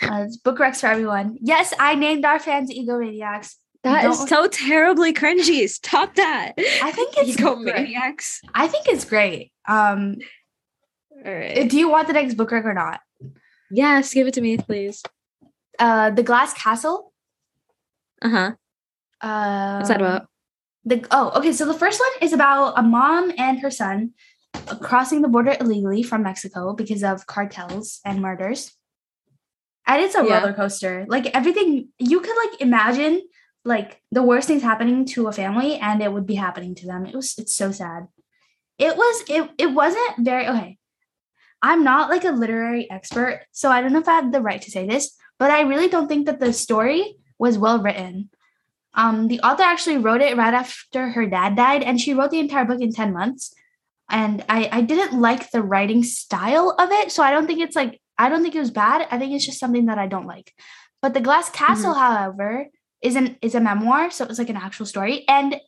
[0.01, 1.37] uh, book recs for everyone.
[1.41, 3.55] Yes, I named our fans egomaniacs.
[3.83, 5.69] That Don't, is so terribly cringy.
[5.69, 6.53] Stop that.
[6.57, 8.41] I think it's egomaniacs.
[8.41, 8.51] Great.
[8.53, 9.51] I think it's great.
[9.67, 10.17] Um,
[11.25, 11.69] all right.
[11.69, 13.01] Do you want the next book rec or not?
[13.69, 15.03] Yes, give it to me, please.
[15.79, 17.13] Uh, the Glass Castle.
[18.21, 18.53] Uh-huh.
[19.21, 20.27] Uh What's that about?
[20.85, 21.51] The oh, okay.
[21.51, 24.13] So the first one is about a mom and her son
[24.81, 28.73] crossing the border illegally from Mexico because of cartels and murders.
[29.85, 30.39] And it's a yeah.
[30.39, 31.05] roller coaster.
[31.07, 33.21] Like everything you could like imagine
[33.65, 37.05] like the worst things happening to a family and it would be happening to them.
[37.05, 38.07] It was it's so sad.
[38.77, 40.77] It was it it wasn't very okay.
[41.61, 44.61] I'm not like a literary expert, so I don't know if I have the right
[44.61, 48.29] to say this, but I really don't think that the story was well written.
[48.93, 52.39] Um, the author actually wrote it right after her dad died, and she wrote the
[52.39, 53.53] entire book in 10 months.
[54.09, 57.75] And I, I didn't like the writing style of it, so I don't think it's
[57.75, 59.07] like, I don't think it was bad.
[59.11, 60.53] I think it's just something that I don't like.
[61.01, 61.99] But The Glass Castle, mm-hmm.
[61.99, 62.67] however,
[63.01, 65.23] is an is a memoir, so it's like an actual story.
[65.27, 65.59] And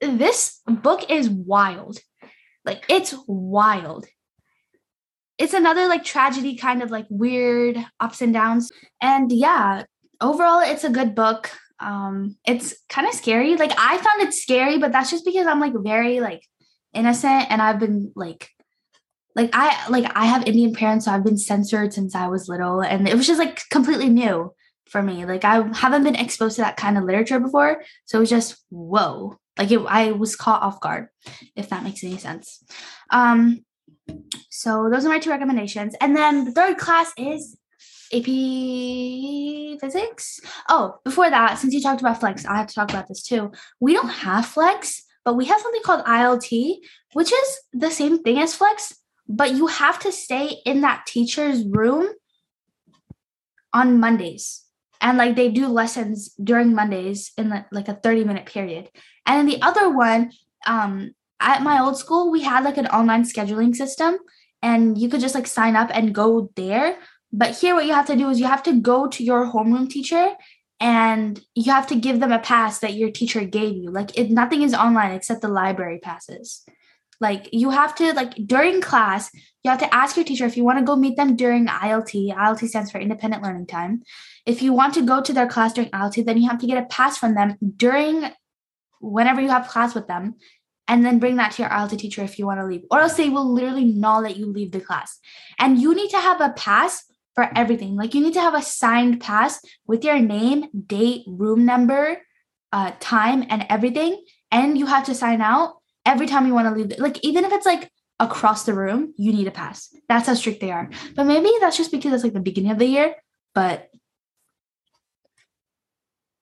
[0.00, 1.98] this book is wild.
[2.64, 4.06] Like it's wild
[5.42, 8.70] it's another like tragedy kind of like weird ups and downs.
[9.00, 9.84] And yeah
[10.20, 11.50] overall it's a good book.
[11.80, 13.56] Um it's kind of scary.
[13.56, 16.42] Like i found it scary but that's just because i'm like very like
[16.94, 18.50] innocent and i've been like
[19.34, 22.82] like i like i have indian parents so i've been censored since i was little
[22.82, 24.52] and it was just like completely new
[24.92, 25.24] for me.
[25.24, 28.62] Like i haven't been exposed to that kind of literature before so it was just
[28.70, 29.36] whoa.
[29.58, 31.08] Like it, i was caught off guard
[31.56, 32.62] if that makes any sense.
[33.10, 33.64] Um
[34.50, 35.94] so those are my two recommendations.
[36.00, 37.56] And then the third class is
[38.12, 38.26] AP
[39.80, 40.40] Physics.
[40.68, 43.52] Oh, before that, since you talked about Flex, I have to talk about this too.
[43.80, 46.76] We don't have Flex, but we have something called ILT,
[47.14, 48.94] which is the same thing as Flex,
[49.28, 52.08] but you have to stay in that teacher's room
[53.72, 54.64] on Mondays.
[55.00, 58.90] And like they do lessons during Mondays in like a 30 minute period.
[59.26, 60.32] And then the other one,
[60.66, 64.18] um, at my old school, we had like an online scheduling system
[64.62, 66.96] and you could just like sign up and go there.
[67.32, 69.90] But here, what you have to do is you have to go to your homeroom
[69.90, 70.32] teacher
[70.80, 73.90] and you have to give them a pass that your teacher gave you.
[73.90, 76.64] Like, it, nothing is online except the library passes.
[77.20, 79.30] Like, you have to, like, during class,
[79.62, 82.34] you have to ask your teacher if you want to go meet them during ILT.
[82.34, 84.02] ILT stands for Independent Learning Time.
[84.44, 86.82] If you want to go to their class during ILT, then you have to get
[86.82, 88.28] a pass from them during
[89.00, 90.36] whenever you have class with them
[90.88, 93.14] and then bring that to your ILT teacher if you want to leave, or else
[93.14, 95.18] they will literally not let you leave the class.
[95.58, 97.96] And you need to have a pass for everything.
[97.96, 102.18] Like you need to have a signed pass with your name, date, room number,
[102.72, 104.22] uh, time, and everything.
[104.50, 106.98] And you have to sign out every time you want to leave.
[106.98, 109.94] Like even if it's like across the room, you need a pass.
[110.08, 110.90] That's how strict they are.
[111.14, 113.14] But maybe that's just because it's like the beginning of the year.
[113.54, 113.88] But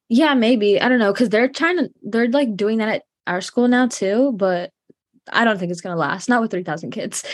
[0.08, 1.90] yeah, maybe I don't know because they're trying to.
[2.02, 4.70] They're like doing that at our school now too, but
[5.32, 7.24] I don't think it's going to last, not with 3,000 kids.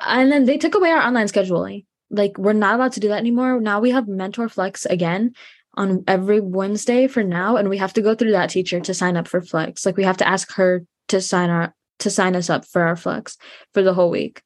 [0.00, 1.84] And then they took away our online scheduling.
[2.10, 3.60] Like, we're not allowed to do that anymore.
[3.60, 5.34] Now we have Mentor Flex again
[5.74, 7.56] on every Wednesday for now.
[7.56, 9.84] And we have to go through that teacher to sign up for Flex.
[9.84, 12.96] Like, we have to ask her to sign our, to sign us up for our
[12.96, 13.36] Flex
[13.74, 14.42] for the whole week.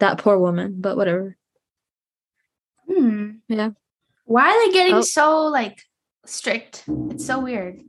[0.00, 1.36] That poor woman, but whatever.
[2.88, 3.30] Hmm.
[3.48, 3.70] Yeah.
[4.24, 5.02] Why are they getting oh.
[5.02, 5.82] so like
[6.24, 6.84] strict?
[7.10, 7.80] It's so weird.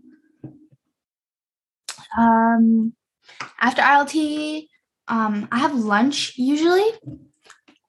[2.18, 2.94] Um,
[3.60, 4.68] after ILT,
[5.08, 6.86] um, I have lunch usually.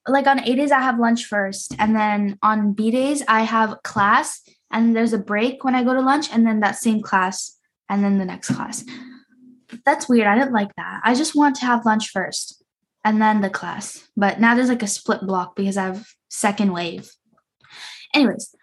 [0.07, 3.83] Like on A days, I have lunch first, and then on B days, I have
[3.83, 7.57] class, and there's a break when I go to lunch, and then that same class,
[7.89, 8.85] and then the next class.
[9.85, 10.27] That's weird.
[10.27, 11.01] I didn't like that.
[11.03, 12.63] I just want to have lunch first,
[13.03, 14.07] and then the class.
[14.15, 17.11] But now there's like a split block because I have second wave.
[18.13, 18.55] Anyways,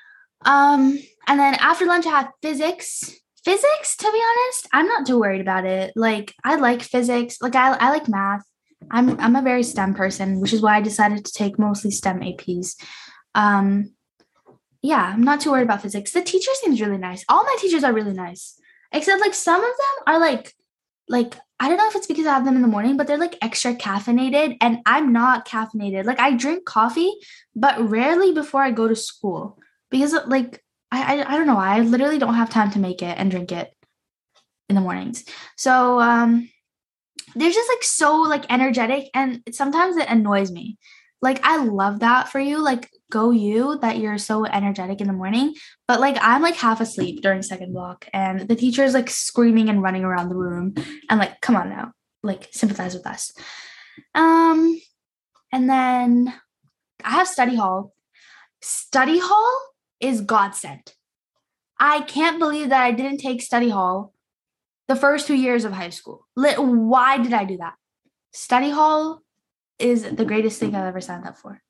[0.46, 3.14] um, and then after lunch, I have physics.
[3.44, 5.92] Physics, to be honest, I'm not too worried about it.
[5.94, 7.38] Like I like physics.
[7.42, 8.42] Like I, I like math.
[8.90, 12.20] I'm I'm a very STEM person, which is why I decided to take mostly STEM
[12.20, 12.74] APs.
[13.34, 13.92] Um,
[14.82, 16.12] yeah, I'm not too worried about physics.
[16.12, 17.24] The teacher seems really nice.
[17.28, 18.58] All my teachers are really nice,
[18.92, 20.54] except like some of them are like,
[21.08, 23.18] like I don't know if it's because I have them in the morning, but they're
[23.18, 26.04] like extra caffeinated, and I'm not caffeinated.
[26.04, 27.12] Like I drink coffee,
[27.54, 29.58] but rarely before I go to school
[29.90, 30.63] because like
[30.94, 31.58] I I, I don't know.
[31.58, 33.72] I literally don't have time to make it and drink it
[34.68, 35.24] in the mornings.
[35.56, 36.48] So um
[37.34, 40.78] they're just like so like energetic and sometimes it annoys me
[41.22, 45.12] like i love that for you like go you that you're so energetic in the
[45.12, 45.54] morning
[45.88, 49.68] but like i'm like half asleep during second block and the teacher is like screaming
[49.68, 50.74] and running around the room
[51.08, 53.32] and like come on now like sympathize with us
[54.14, 54.80] um
[55.52, 56.32] and then
[57.04, 57.92] i have study hall
[58.60, 59.60] study hall
[60.04, 60.94] is God sent.
[61.78, 64.14] i can't believe that i didn't take study hall
[64.88, 66.26] the first two years of high school.
[66.34, 67.74] Why did I do that?
[68.32, 69.22] Study hall
[69.78, 71.60] is the greatest thing I've ever signed up for.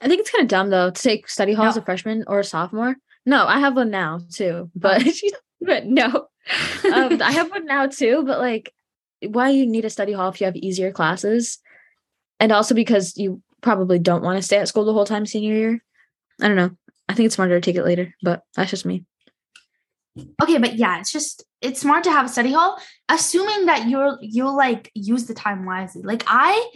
[0.00, 1.70] I think it's kind of dumb though to take study hall no.
[1.70, 2.96] as a freshman or a sophomore.
[3.26, 5.02] No, I have one now too, but
[5.60, 6.28] but no,
[6.92, 8.22] um, I have one now too.
[8.24, 8.72] But like,
[9.26, 11.58] why you need a study hall if you have easier classes,
[12.40, 15.54] and also because you probably don't want to stay at school the whole time senior
[15.54, 15.84] year.
[16.40, 16.70] I don't know.
[17.08, 19.04] I think it's smarter to take it later, but that's just me.
[20.40, 24.16] Okay but yeah it's just it's smart to have a study hall assuming that you're
[24.20, 26.02] you'll like use the time wisely.
[26.02, 26.70] Like i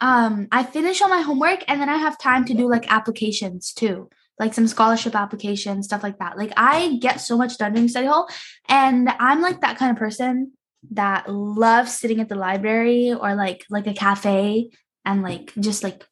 [0.00, 3.72] um i finish all my homework and then i have time to do like applications
[3.72, 6.38] too like some scholarship applications stuff like that.
[6.38, 8.28] Like i get so much done during study hall
[8.68, 10.52] and i'm like that kind of person
[10.92, 14.70] that loves sitting at the library or like like a cafe
[15.04, 16.04] and like just like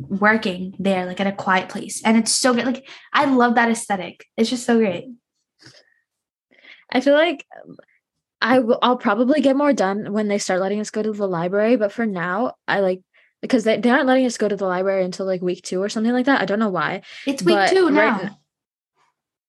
[0.00, 3.70] working there like at a quiet place and it's so good like i love that
[3.70, 5.06] aesthetic it's just so great
[6.94, 7.76] I feel like um,
[8.40, 11.28] I w- I'll probably get more done when they start letting us go to the
[11.28, 11.76] library.
[11.76, 13.02] But for now, I like
[13.42, 15.88] because they, they aren't letting us go to the library until like week two or
[15.88, 16.40] something like that.
[16.40, 17.02] I don't know why.
[17.26, 18.18] It's week but two now.
[18.20, 18.30] Right,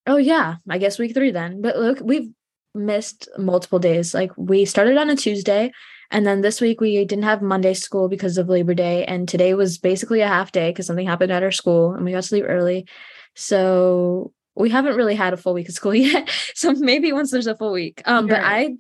[0.08, 1.62] oh yeah, I guess week three then.
[1.62, 2.31] But look, we've
[2.73, 4.13] missed multiple days.
[4.13, 5.71] Like we started on a Tuesday,
[6.12, 9.54] and then this week we didn't have Monday school because of Labor Day, and today
[9.54, 12.28] was basically a half day because something happened at our school, and we got to
[12.28, 12.88] sleep early.
[13.36, 16.30] So we haven't really had a full week of school yet.
[16.54, 18.02] So maybe once there's a full week.
[18.06, 18.76] Um, but I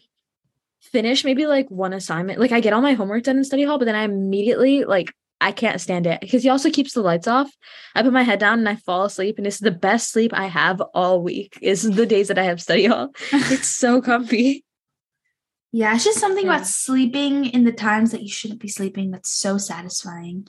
[0.81, 2.39] finish maybe like one assignment.
[2.39, 5.11] Like I get all my homework done in study hall, but then I immediately like
[5.41, 7.51] I can't stand it because he also keeps the lights off.
[7.93, 10.45] I put my head down and I fall asleep, and it's the best sleep I
[10.45, 11.59] have all week.
[11.61, 13.11] Is the days that I have study hall.
[13.31, 14.64] it's so comfy.
[15.75, 16.55] Yeah, it's just something yeah.
[16.55, 20.47] about sleeping in the times that you shouldn't be sleeping that's so satisfying.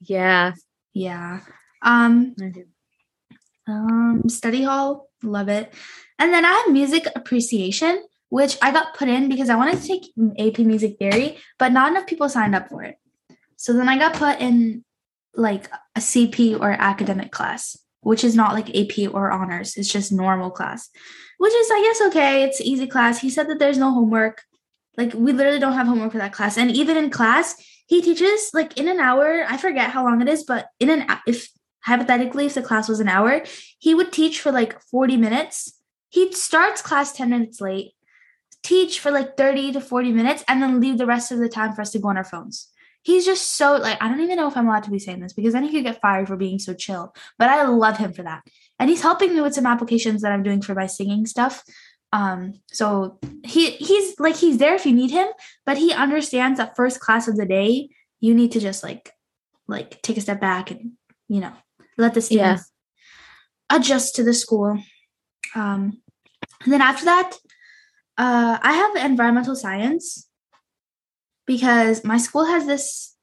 [0.00, 0.54] Yeah.
[0.92, 1.42] Yeah.
[1.80, 2.34] Um
[3.68, 5.72] um, study hall, love it.
[6.18, 9.86] And then I have music appreciation, which I got put in because I wanted to
[9.86, 12.96] take AP music theory, but not enough people signed up for it.
[13.54, 14.84] So then I got put in
[15.36, 19.76] like a CP or academic class, which is not like AP or honors.
[19.76, 20.90] It's just normal class,
[21.38, 22.42] which is, I guess, okay.
[22.44, 23.20] It's easy class.
[23.20, 24.42] He said that there's no homework.
[24.96, 26.58] Like we literally don't have homework for that class.
[26.58, 29.44] And even in class, he teaches like in an hour.
[29.48, 31.48] I forget how long it is, but in an if
[31.84, 33.42] hypothetically, if the class was an hour,
[33.78, 35.78] he would teach for like 40 minutes.
[36.08, 37.92] He starts class 10 minutes late,
[38.62, 41.72] teach for like 30 to 40 minutes, and then leave the rest of the time
[41.72, 42.71] for us to go on our phones.
[43.02, 45.32] He's just so like, I don't even know if I'm allowed to be saying this
[45.32, 47.14] because then he could get fired for being so chill.
[47.38, 48.42] But I love him for that.
[48.78, 51.64] And he's helping me with some applications that I'm doing for my singing stuff.
[52.12, 55.28] Um, so he he's like he's there if you need him,
[55.64, 57.88] but he understands that first class of the day,
[58.20, 59.10] you need to just like
[59.66, 60.92] like take a step back and
[61.28, 61.52] you know
[61.96, 62.70] let the students
[63.70, 63.76] yeah.
[63.76, 64.78] adjust to the school.
[65.54, 66.02] Um,
[66.64, 67.32] and then after that,
[68.18, 70.28] uh, I have environmental science
[71.46, 73.16] because my school has this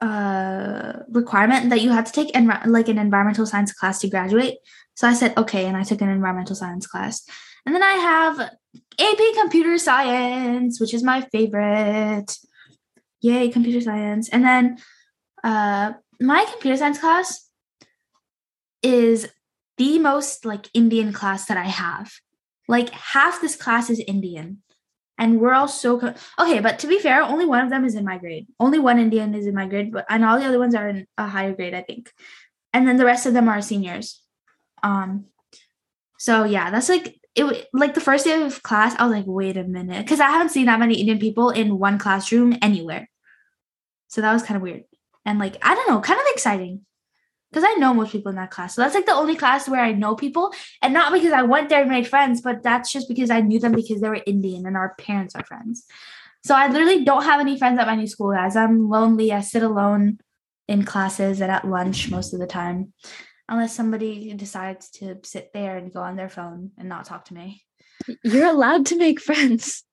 [0.00, 4.58] uh, requirement that you have to take en- like an environmental science class to graduate.
[4.94, 7.22] So I said okay, and I took an environmental science class.
[7.64, 8.40] And then I have
[8.98, 12.36] AP Computer Science, which is my favorite.
[13.20, 14.28] Yay, computer science.
[14.28, 14.78] And then
[15.44, 17.48] uh, my computer science class
[18.82, 19.28] is
[19.78, 22.10] the most like Indian class that I have.
[22.68, 24.62] Like half this class is Indian.
[25.18, 27.94] And we're all so co- okay, but to be fair, only one of them is
[27.94, 28.46] in my grade.
[28.58, 31.06] Only one Indian is in my grade, but and all the other ones are in
[31.18, 32.10] a higher grade, I think.
[32.72, 34.22] And then the rest of them are seniors.
[34.82, 35.26] Um
[36.18, 39.56] so yeah, that's like it like the first day of class, I was like, wait
[39.56, 43.08] a minute, because I haven't seen that many Indian people in one classroom anywhere.
[44.08, 44.84] So that was kind of weird
[45.24, 46.84] and like I don't know, kind of exciting.
[47.52, 48.74] Because I know most people in that class.
[48.74, 51.68] So that's like the only class where I know people, and not because I went
[51.68, 54.66] there and made friends, but that's just because I knew them because they were Indian
[54.66, 55.84] and our parents are friends.
[56.44, 59.32] So I literally don't have any friends at my new school as I'm lonely.
[59.32, 60.18] I sit alone
[60.66, 62.94] in classes and at lunch most of the time,
[63.48, 67.34] unless somebody decides to sit there and go on their phone and not talk to
[67.34, 67.62] me.
[68.24, 69.84] You're allowed to make friends.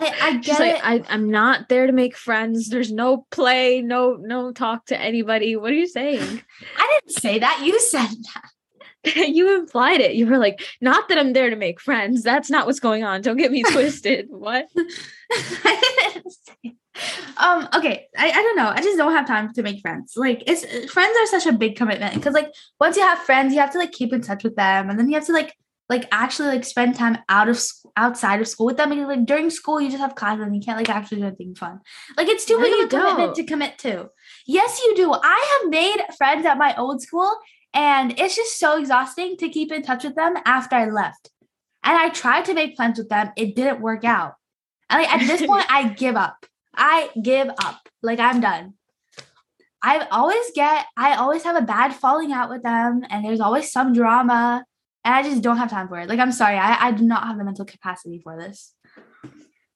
[0.00, 0.80] I, I get like, it.
[0.84, 2.68] I, I'm not there to make friends.
[2.68, 5.56] There's no play, no no talk to anybody.
[5.56, 6.42] What are you saying?
[6.76, 7.62] I didn't say that.
[7.64, 8.50] You said that.
[9.16, 10.14] you implied it.
[10.14, 12.22] You were like, not that I'm there to make friends.
[12.22, 13.22] That's not what's going on.
[13.22, 14.26] Don't get me twisted.
[14.30, 14.68] what?
[17.36, 20.42] um okay I, I don't know i just don't have time to make friends like
[20.48, 23.70] it's friends are such a big commitment because like once you have friends you have
[23.72, 25.54] to like keep in touch with them and then you have to like
[25.88, 29.26] like actually like spend time out of school outside of school with them because like
[29.26, 31.80] during school you just have classes and you can't like actually do anything fun.
[32.16, 33.36] Like it's too No, big of a commitment don't.
[33.36, 34.08] to commit to.
[34.46, 35.12] Yes you do.
[35.12, 37.32] I have made friends at my old school
[37.74, 41.30] and it's just so exhausting to keep in touch with them after i left.
[41.82, 44.34] And i tried to make friends with them it didn't work out.
[44.90, 46.46] And like at this point i give up.
[46.76, 47.80] I give up.
[48.02, 48.74] Like i'm done.
[49.82, 53.72] I always get i always have a bad falling out with them and there's always
[53.72, 54.64] some drama
[55.08, 56.06] and I just don't have time for it.
[56.06, 58.74] Like, I'm sorry, I, I do not have the mental capacity for this.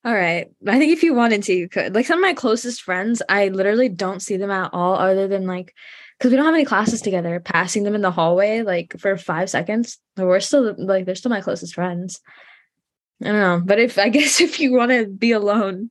[0.04, 0.48] All right.
[0.66, 1.94] I think if you wanted to, you could.
[1.94, 5.46] Like some of my closest friends, I literally don't see them at all, other than
[5.46, 5.72] like
[6.18, 7.40] because we don't have any classes together.
[7.40, 11.40] Passing them in the hallway, like for five seconds, we're still like they're still my
[11.40, 12.20] closest friends.
[13.22, 15.90] I don't know, but if I guess if you want to be alone,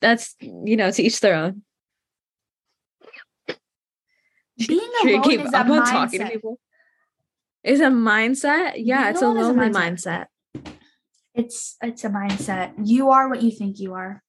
[0.00, 1.62] that's you know to each their own.
[4.58, 6.56] Being alone keep is a up on talking to mindset.
[7.66, 8.74] Is a mindset?
[8.76, 10.26] Yeah, Being it's a lonely mindset.
[10.54, 10.72] mindset.
[11.34, 12.72] It's it's a mindset.
[12.82, 14.22] You are what you think you are.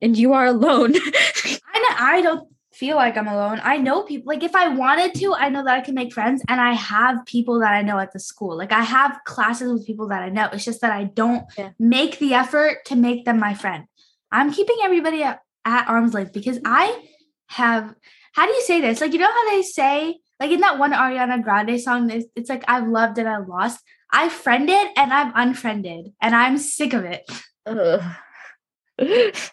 [0.00, 0.94] and you are alone.
[1.74, 3.60] I know I don't feel like I'm alone.
[3.64, 4.32] I know people.
[4.32, 7.24] Like if I wanted to, I know that I can make friends, and I have
[7.26, 8.56] people that I know at the school.
[8.56, 10.48] Like I have classes with people that I know.
[10.52, 11.70] It's just that I don't Yeah.
[11.78, 13.84] make the effort to make them my friend.
[14.30, 17.04] I'm keeping everybody at, at arm's length because I
[17.48, 17.94] have.
[18.34, 19.00] How do you say this?
[19.00, 22.48] Like you know how they say, like in that one Ariana Grande song, it's, it's
[22.48, 23.82] like I've loved and I lost.
[24.12, 27.28] I friended and I'm unfriended, and I'm sick of it.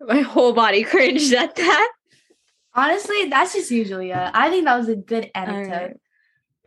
[0.00, 1.92] My whole body cringed at that.
[2.74, 4.12] Honestly, that's just usually.
[4.14, 5.72] I think that was a good anecdote.
[5.72, 5.96] Alright.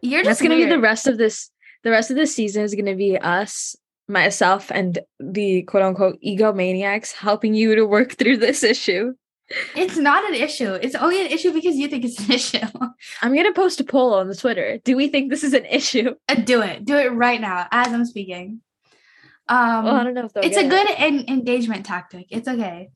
[0.02, 1.50] You're That's just gonna be the rest of this.
[1.84, 3.76] The rest of this season is gonna be us,
[4.08, 9.16] myself, and the quote unquote egomaniacs helping you to work through this issue.
[9.76, 10.74] It's not an issue.
[10.74, 12.66] It's only an issue because you think it's an issue.
[13.22, 14.80] I'm gonna post a poll on the Twitter.
[14.84, 16.16] Do we think this is an issue?
[16.28, 16.86] Uh, do it.
[16.86, 18.62] Do it right now as I'm speaking.
[19.48, 22.26] Um, well, I don't know if it's a good en- engagement tactic.
[22.32, 22.90] It's okay.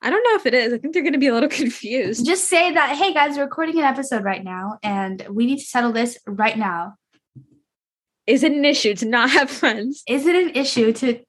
[0.00, 0.72] I don't know if it is.
[0.72, 2.26] I think they're gonna be a little confused.
[2.26, 5.64] Just say that, hey guys, we're recording an episode right now, and we need to
[5.64, 6.94] settle this right now.
[8.26, 10.02] Is it an issue to not have friends?
[10.06, 11.20] Is it an issue to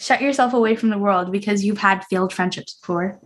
[0.00, 3.20] shut yourself away from the world because you've had failed friendships before?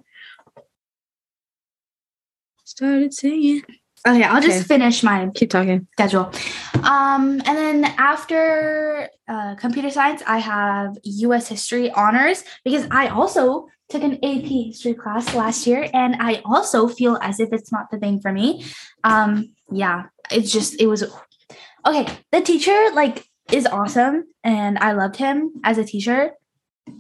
[2.77, 3.63] Started singing.
[4.07, 5.89] Okay, I'll just finish my Keep talking.
[5.93, 6.31] schedule.
[6.85, 11.49] Um, and then after uh, computer science, I have U.S.
[11.49, 16.87] history honors because I also took an AP history class last year, and I also
[16.87, 18.65] feel as if it's not the thing for me.
[19.03, 21.03] Um, yeah, it's just it was
[21.87, 22.07] okay.
[22.33, 26.33] The teacher like is awesome, and I loved him as a teacher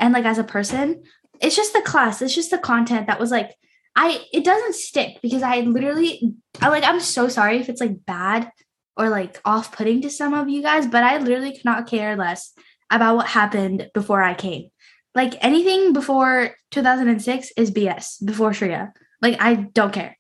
[0.01, 1.03] and like as a person.
[1.41, 2.22] It's just the class.
[2.22, 3.51] It's just the content that was like.
[3.97, 8.05] I it doesn't stick because I literally I like I'm so sorry if it's like
[8.05, 8.53] bad
[8.97, 12.53] or like off-putting to some of you guys, but I literally could not care less
[12.90, 14.70] about what happened before I came.
[15.14, 18.92] Like anything before 2006 is BS before Shreya.
[19.22, 20.16] Like I don't care.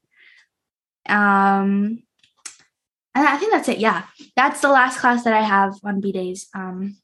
[1.08, 2.02] Um
[3.14, 3.78] and I think that's it.
[3.78, 4.04] Yeah.
[4.36, 6.48] That's the last class that I have on B days.
[6.54, 6.96] Um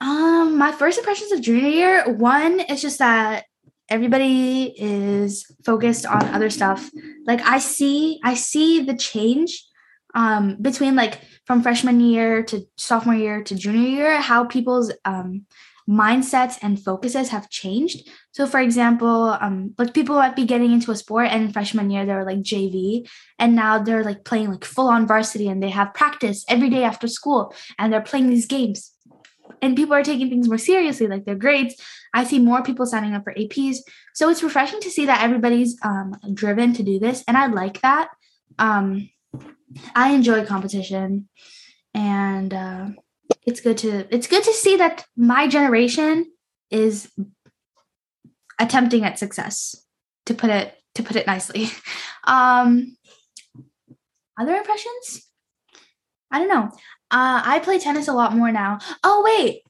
[0.00, 3.44] um my first impressions of junior year, one is just that
[3.88, 6.90] everybody is focused on other stuff.
[7.26, 9.64] Like i see i see the change
[10.14, 15.46] um between like from freshman year to sophomore year to junior year how people's um
[15.88, 18.10] mindsets and focuses have changed.
[18.32, 22.04] So for example um like people might be getting into a sport and freshman year
[22.04, 23.08] they were like jv
[23.38, 26.82] and now they're like playing like full on varsity and they have practice every day
[26.82, 28.95] after school and they're playing these games
[29.62, 31.74] and people are taking things more seriously like their grades
[32.14, 33.78] i see more people signing up for aps
[34.14, 37.80] so it's refreshing to see that everybody's um, driven to do this and i like
[37.82, 38.08] that
[38.58, 39.08] um,
[39.94, 41.28] i enjoy competition
[41.94, 42.88] and uh,
[43.46, 46.30] it's good to it's good to see that my generation
[46.70, 47.10] is
[48.58, 49.76] attempting at success
[50.24, 51.68] to put it to put it nicely
[52.24, 52.96] um
[54.38, 55.26] other impressions?
[56.30, 56.70] I don't know.
[57.10, 58.78] Uh, I play tennis a lot more now.
[59.04, 59.62] Oh wait,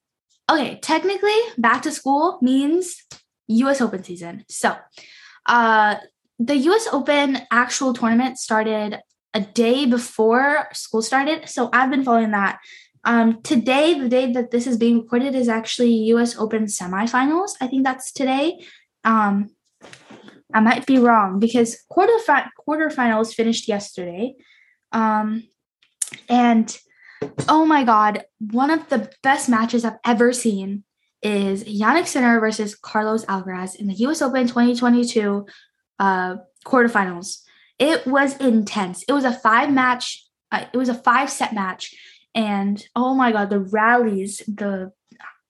[0.50, 0.78] okay.
[0.80, 3.02] Technically, back to school means
[3.48, 3.80] U.S.
[3.80, 4.44] Open season.
[4.48, 4.76] So,
[5.46, 5.96] uh,
[6.38, 6.88] the U.S.
[6.92, 8.98] Open actual tournament started
[9.34, 11.48] a day before school started.
[11.48, 12.58] So I've been following that.
[13.04, 16.36] Um, today, the day that this is being recorded, is actually U.S.
[16.36, 17.52] Open semifinals.
[17.60, 18.64] I think that's today.
[19.04, 19.50] Um,
[20.52, 24.34] I might be wrong because quarter fi- quarterfinals finished yesterday.
[24.90, 25.44] Um,
[26.28, 26.76] and
[27.48, 30.84] oh my god, one of the best matches I've ever seen
[31.22, 35.46] is Jannik Sinner versus Carlos Alcaraz in the US Open 2022
[35.98, 37.42] uh, quarterfinals.
[37.78, 39.04] It was intense.
[39.08, 41.94] It was a five match, uh, it was a five set match.
[42.34, 44.92] And oh my god, the rallies, the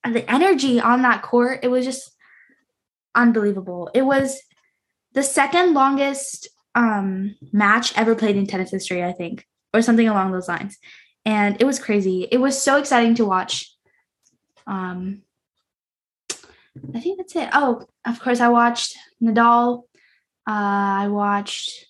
[0.05, 2.13] the energy on that court, it was just
[3.15, 3.91] unbelievable.
[3.93, 4.41] It was
[5.13, 9.45] the second longest um, match ever played in tennis history, I think,
[9.75, 10.79] or something along those lines.
[11.27, 12.29] And it was crazy.
[12.31, 13.75] It was so exciting to watch.
[14.67, 15.23] Um,
[16.95, 17.49] I think that's it.
[17.53, 19.83] Oh, of course, I watched Nadal.
[20.49, 21.87] Uh, I watched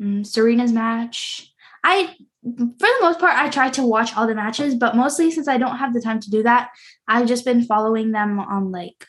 [0.00, 1.52] um, Serena's match.
[1.84, 5.46] I, for the most part, I try to watch all the matches, but mostly since
[5.46, 6.70] I don't have the time to do that,
[7.06, 9.06] I've just been following them on like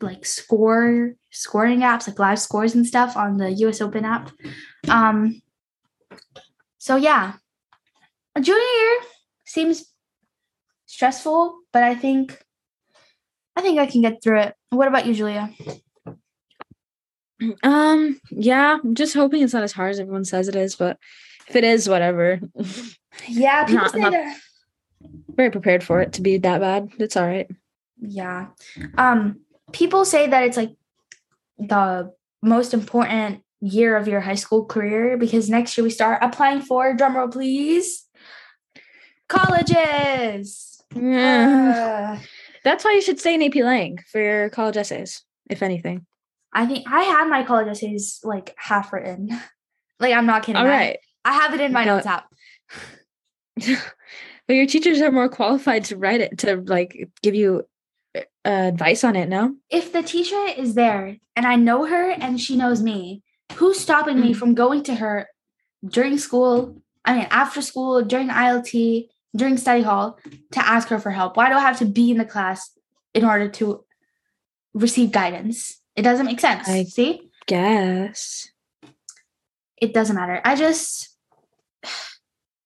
[0.00, 4.30] like score scoring apps like live scores and stuff on the US Open app.
[4.88, 5.40] Um
[6.78, 7.34] so yeah.
[8.40, 9.00] Junior year
[9.44, 9.84] seems
[10.86, 12.42] stressful, but I think
[13.56, 14.54] I think I can get through it.
[14.70, 15.50] What about you, Julia?
[17.62, 20.98] Um, yeah, I'm just hoping it's not as hard as everyone says it is, but
[21.48, 22.40] if it is, whatever.
[23.28, 24.36] Yeah, people not, say that.
[25.28, 26.90] Very prepared for it to be that bad.
[26.98, 27.48] It's all right.
[28.00, 28.48] Yeah.
[28.96, 29.40] Um,
[29.72, 30.74] people say that it's like
[31.58, 32.12] the
[32.42, 36.94] most important year of your high school career because next year we start applying for
[36.96, 38.03] drumroll please
[39.28, 40.82] colleges!
[40.94, 42.16] Yeah.
[42.18, 42.24] Uh,
[42.62, 46.06] that's why you should stay in ap lang for your college essays if anything.
[46.52, 49.30] I think i have my college essays like half written.
[50.00, 50.56] Like i'm not kidding.
[50.56, 50.98] All right.
[51.24, 52.26] I, I have it in my notes app
[53.56, 57.62] but your teachers are more qualified to write it to like give you
[58.16, 59.54] uh, advice on it no?
[59.70, 63.22] If the teacher is there and i know her and she knows me
[63.54, 64.36] who's stopping me mm.
[64.36, 65.28] from going to her
[65.86, 70.18] during school i mean after school during ILT during study hall
[70.52, 71.36] to ask her for help.
[71.36, 72.70] Why do i have to be in the class
[73.12, 73.84] in order to
[74.72, 75.80] receive guidance?
[75.96, 76.68] It doesn't make sense.
[76.68, 77.30] I see?
[77.46, 78.48] guess.
[79.76, 80.40] It doesn't matter.
[80.44, 81.10] I just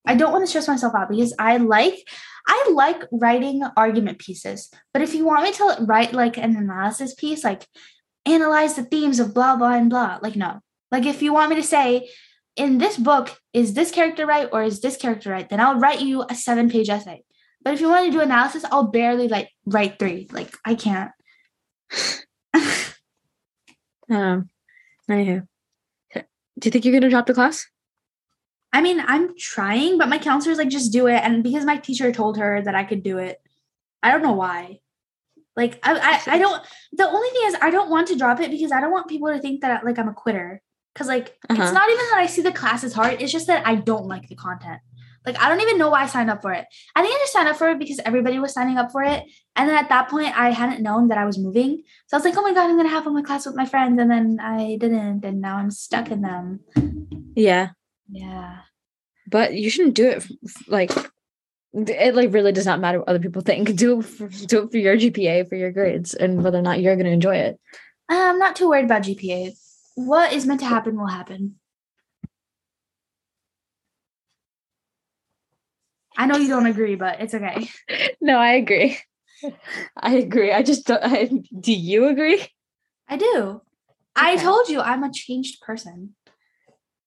[0.07, 2.07] i don't want to stress myself out because i like
[2.51, 7.15] I like writing argument pieces, but if you want me to write like an analysis
[7.15, 7.67] piece, like
[8.25, 10.61] analyze the themes of blah, blah, and blah, like, no.
[10.91, 12.09] Like, if you want me to say,
[12.59, 15.49] in this book, is this character right or is this character right?
[15.49, 17.23] Then I'll write you a seven page essay.
[17.63, 20.29] But if you want to do analysis, I'll barely like write three.
[20.33, 21.11] Like, I can't.
[24.11, 24.49] um,
[25.11, 25.47] anywho,
[26.15, 27.67] do you think you're going to drop the class?
[28.73, 31.23] I mean, I'm trying, but my counselor's like, just do it.
[31.25, 33.41] And because my teacher told her that I could do it,
[34.03, 34.81] I don't know why.
[35.57, 38.51] Like, I, I, I don't, the only thing is, I don't want to drop it
[38.51, 40.63] because I don't want people to think that like I'm a quitter.
[40.99, 41.63] Cause like, uh-huh.
[41.63, 43.23] it's not even that I see the class as hard.
[43.23, 44.81] It's just that I don't like the content.
[45.25, 46.67] Like, I don't even know why I signed up for it.
[46.97, 49.25] I think I just signed up for it because everybody was signing up for it.
[49.55, 51.83] And then at that point, I hadn't known that I was moving.
[52.07, 53.67] So I was like, oh my God, I'm going to have my class with my
[53.67, 54.01] friends.
[54.01, 55.25] And then I didn't.
[55.25, 56.61] And now I'm stuck in them.
[57.37, 57.71] Yeah.
[58.11, 58.61] Yeah.
[59.29, 60.27] But you shouldn't do it
[60.67, 60.93] like
[61.75, 63.75] it like really does not matter what other people think.
[63.77, 66.81] Do it for, do it for your GPA, for your grades, and whether or not
[66.81, 67.61] you're going to enjoy it.
[68.09, 69.53] I'm not too worried about GPA.
[69.99, 71.57] What is meant to happen will happen.
[76.17, 77.69] I know you don't agree, but it's okay.
[78.21, 78.97] No, I agree.
[79.97, 80.53] I agree.
[80.53, 81.03] I just don't.
[81.03, 81.29] I,
[81.59, 82.47] do you agree?
[83.09, 83.27] I do.
[83.37, 83.61] Okay.
[84.15, 86.15] I told you I'm a changed person.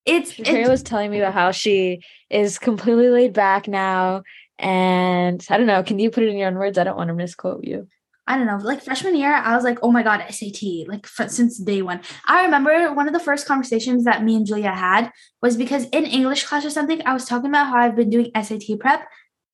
[0.06, 4.24] It's Victoria was telling me about how she is completely laid back now.
[4.60, 6.78] And I don't know, can you put it in your own words?
[6.78, 7.88] I don't want to misquote you.
[8.32, 11.58] I don't know, like freshman year, I was like, oh my God, SAT, like since
[11.58, 12.00] day one.
[12.28, 15.12] I remember one of the first conversations that me and Julia had
[15.42, 18.32] was because in English class or something, I was talking about how I've been doing
[18.34, 19.06] SAT prep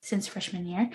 [0.02, 0.92] since freshman year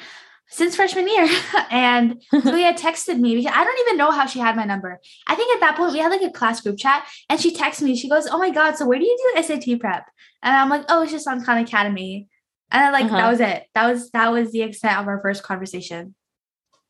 [0.46, 1.26] since freshman year.
[1.70, 5.00] and Julia texted me because I don't even know how she had my number.
[5.26, 7.82] I think at that point we had like a class group chat and she texted
[7.82, 7.96] me.
[7.96, 10.04] She goes, Oh my God, so where do you do SAT prep?
[10.42, 12.28] And I'm like, Oh, it's just on Khan Academy.
[12.70, 13.16] And I like uh-huh.
[13.16, 13.64] that was it.
[13.74, 16.14] That was that was the extent of our first conversation.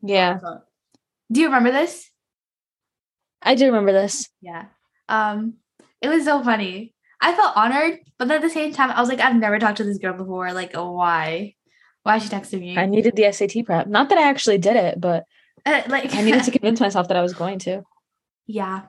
[0.02, 0.40] Yeah.
[1.32, 2.10] Do you remember this?
[3.40, 4.28] I do remember this.
[4.42, 4.66] Yeah.
[5.08, 5.54] Um,
[6.02, 6.94] it was so funny.
[7.20, 9.84] I felt honored, but at the same time, I was like, I've never talked to
[9.84, 10.52] this girl before.
[10.52, 11.54] Like, why?
[12.02, 12.76] Why she texted me?
[12.76, 13.86] I needed the SAT prep.
[13.86, 15.24] Not that I actually did it, but
[15.64, 17.82] uh, like I needed to convince myself that I was going to.
[18.46, 18.82] Yeah.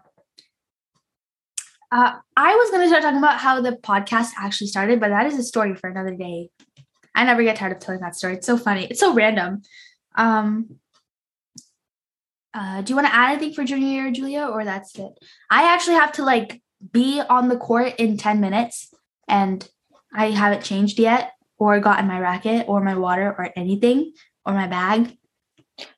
[1.91, 5.27] Uh, I was going to start talking about how the podcast actually started, but that
[5.27, 6.49] is a story for another day.
[7.15, 8.33] I never get tired of telling that story.
[8.33, 8.87] It's so funny.
[8.89, 9.61] It's so random.
[10.15, 10.79] Um,
[12.53, 15.11] uh, do you want to add anything for junior year, Julia, or that's it?
[15.49, 18.93] I actually have to like be on the court in 10 minutes
[19.27, 19.67] and
[20.13, 24.13] I haven't changed yet or gotten my racket or my water or anything
[24.45, 25.17] or my bag.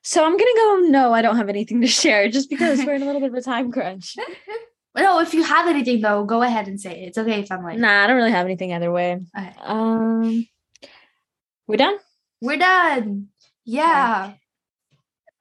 [0.02, 0.80] So I'm gonna go.
[0.88, 3.34] No, I don't have anything to share, just because we're in a little bit of
[3.34, 4.16] a time crunch.
[4.96, 7.08] no, if you have anything though, go ahead and say it.
[7.08, 7.78] It's okay if I'm like.
[7.78, 9.20] Nah, I don't really have anything either way.
[9.36, 9.52] Okay.
[9.60, 10.46] Um,
[11.66, 11.98] we're done?
[12.40, 13.28] We're done.
[13.66, 14.28] Yeah.
[14.28, 14.40] Okay.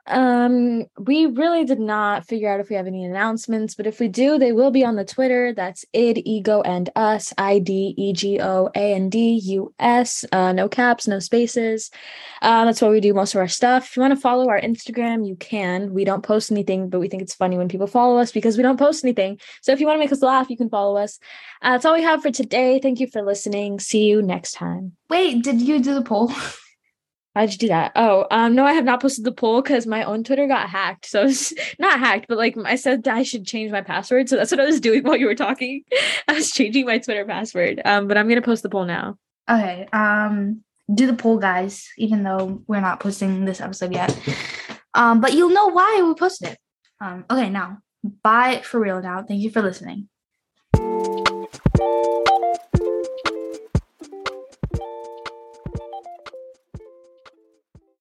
[0.07, 4.07] Um, we really did not figure out if we have any announcements, but if we
[4.07, 5.53] do, they will be on the Twitter.
[5.53, 7.33] That's id, ego, and us.
[7.37, 10.23] I D E G O A N D U S.
[10.31, 11.89] Uh, no caps, no spaces.
[12.41, 13.85] Uh, that's where we do most of our stuff.
[13.85, 15.93] If you want to follow our Instagram, you can.
[15.93, 18.63] We don't post anything, but we think it's funny when people follow us because we
[18.63, 19.39] don't post anything.
[19.61, 21.19] So if you want to make us laugh, you can follow us.
[21.61, 22.79] Uh, that's all we have for today.
[22.79, 23.79] Thank you for listening.
[23.79, 24.93] See you next time.
[25.09, 26.31] Wait, did you do the poll?
[27.35, 27.91] Why'd you do that?
[27.97, 31.05] Oh, um, no, I have not posted the poll because my own Twitter got hacked.
[31.05, 31.29] So
[31.79, 34.29] not hacked, but like I said I should change my password.
[34.29, 35.83] So that's what I was doing while you were talking.
[36.29, 37.81] I was changing my Twitter password.
[37.83, 39.17] Um, but I'm gonna post the poll now.
[39.49, 39.85] Okay.
[39.91, 40.63] Um,
[40.93, 44.17] do the poll, guys, even though we're not posting this episode yet.
[44.93, 46.57] Um, but you'll know why we posted it.
[47.01, 47.79] Um, okay, now
[48.23, 49.23] bye for real now.
[49.23, 50.07] Thank you for listening.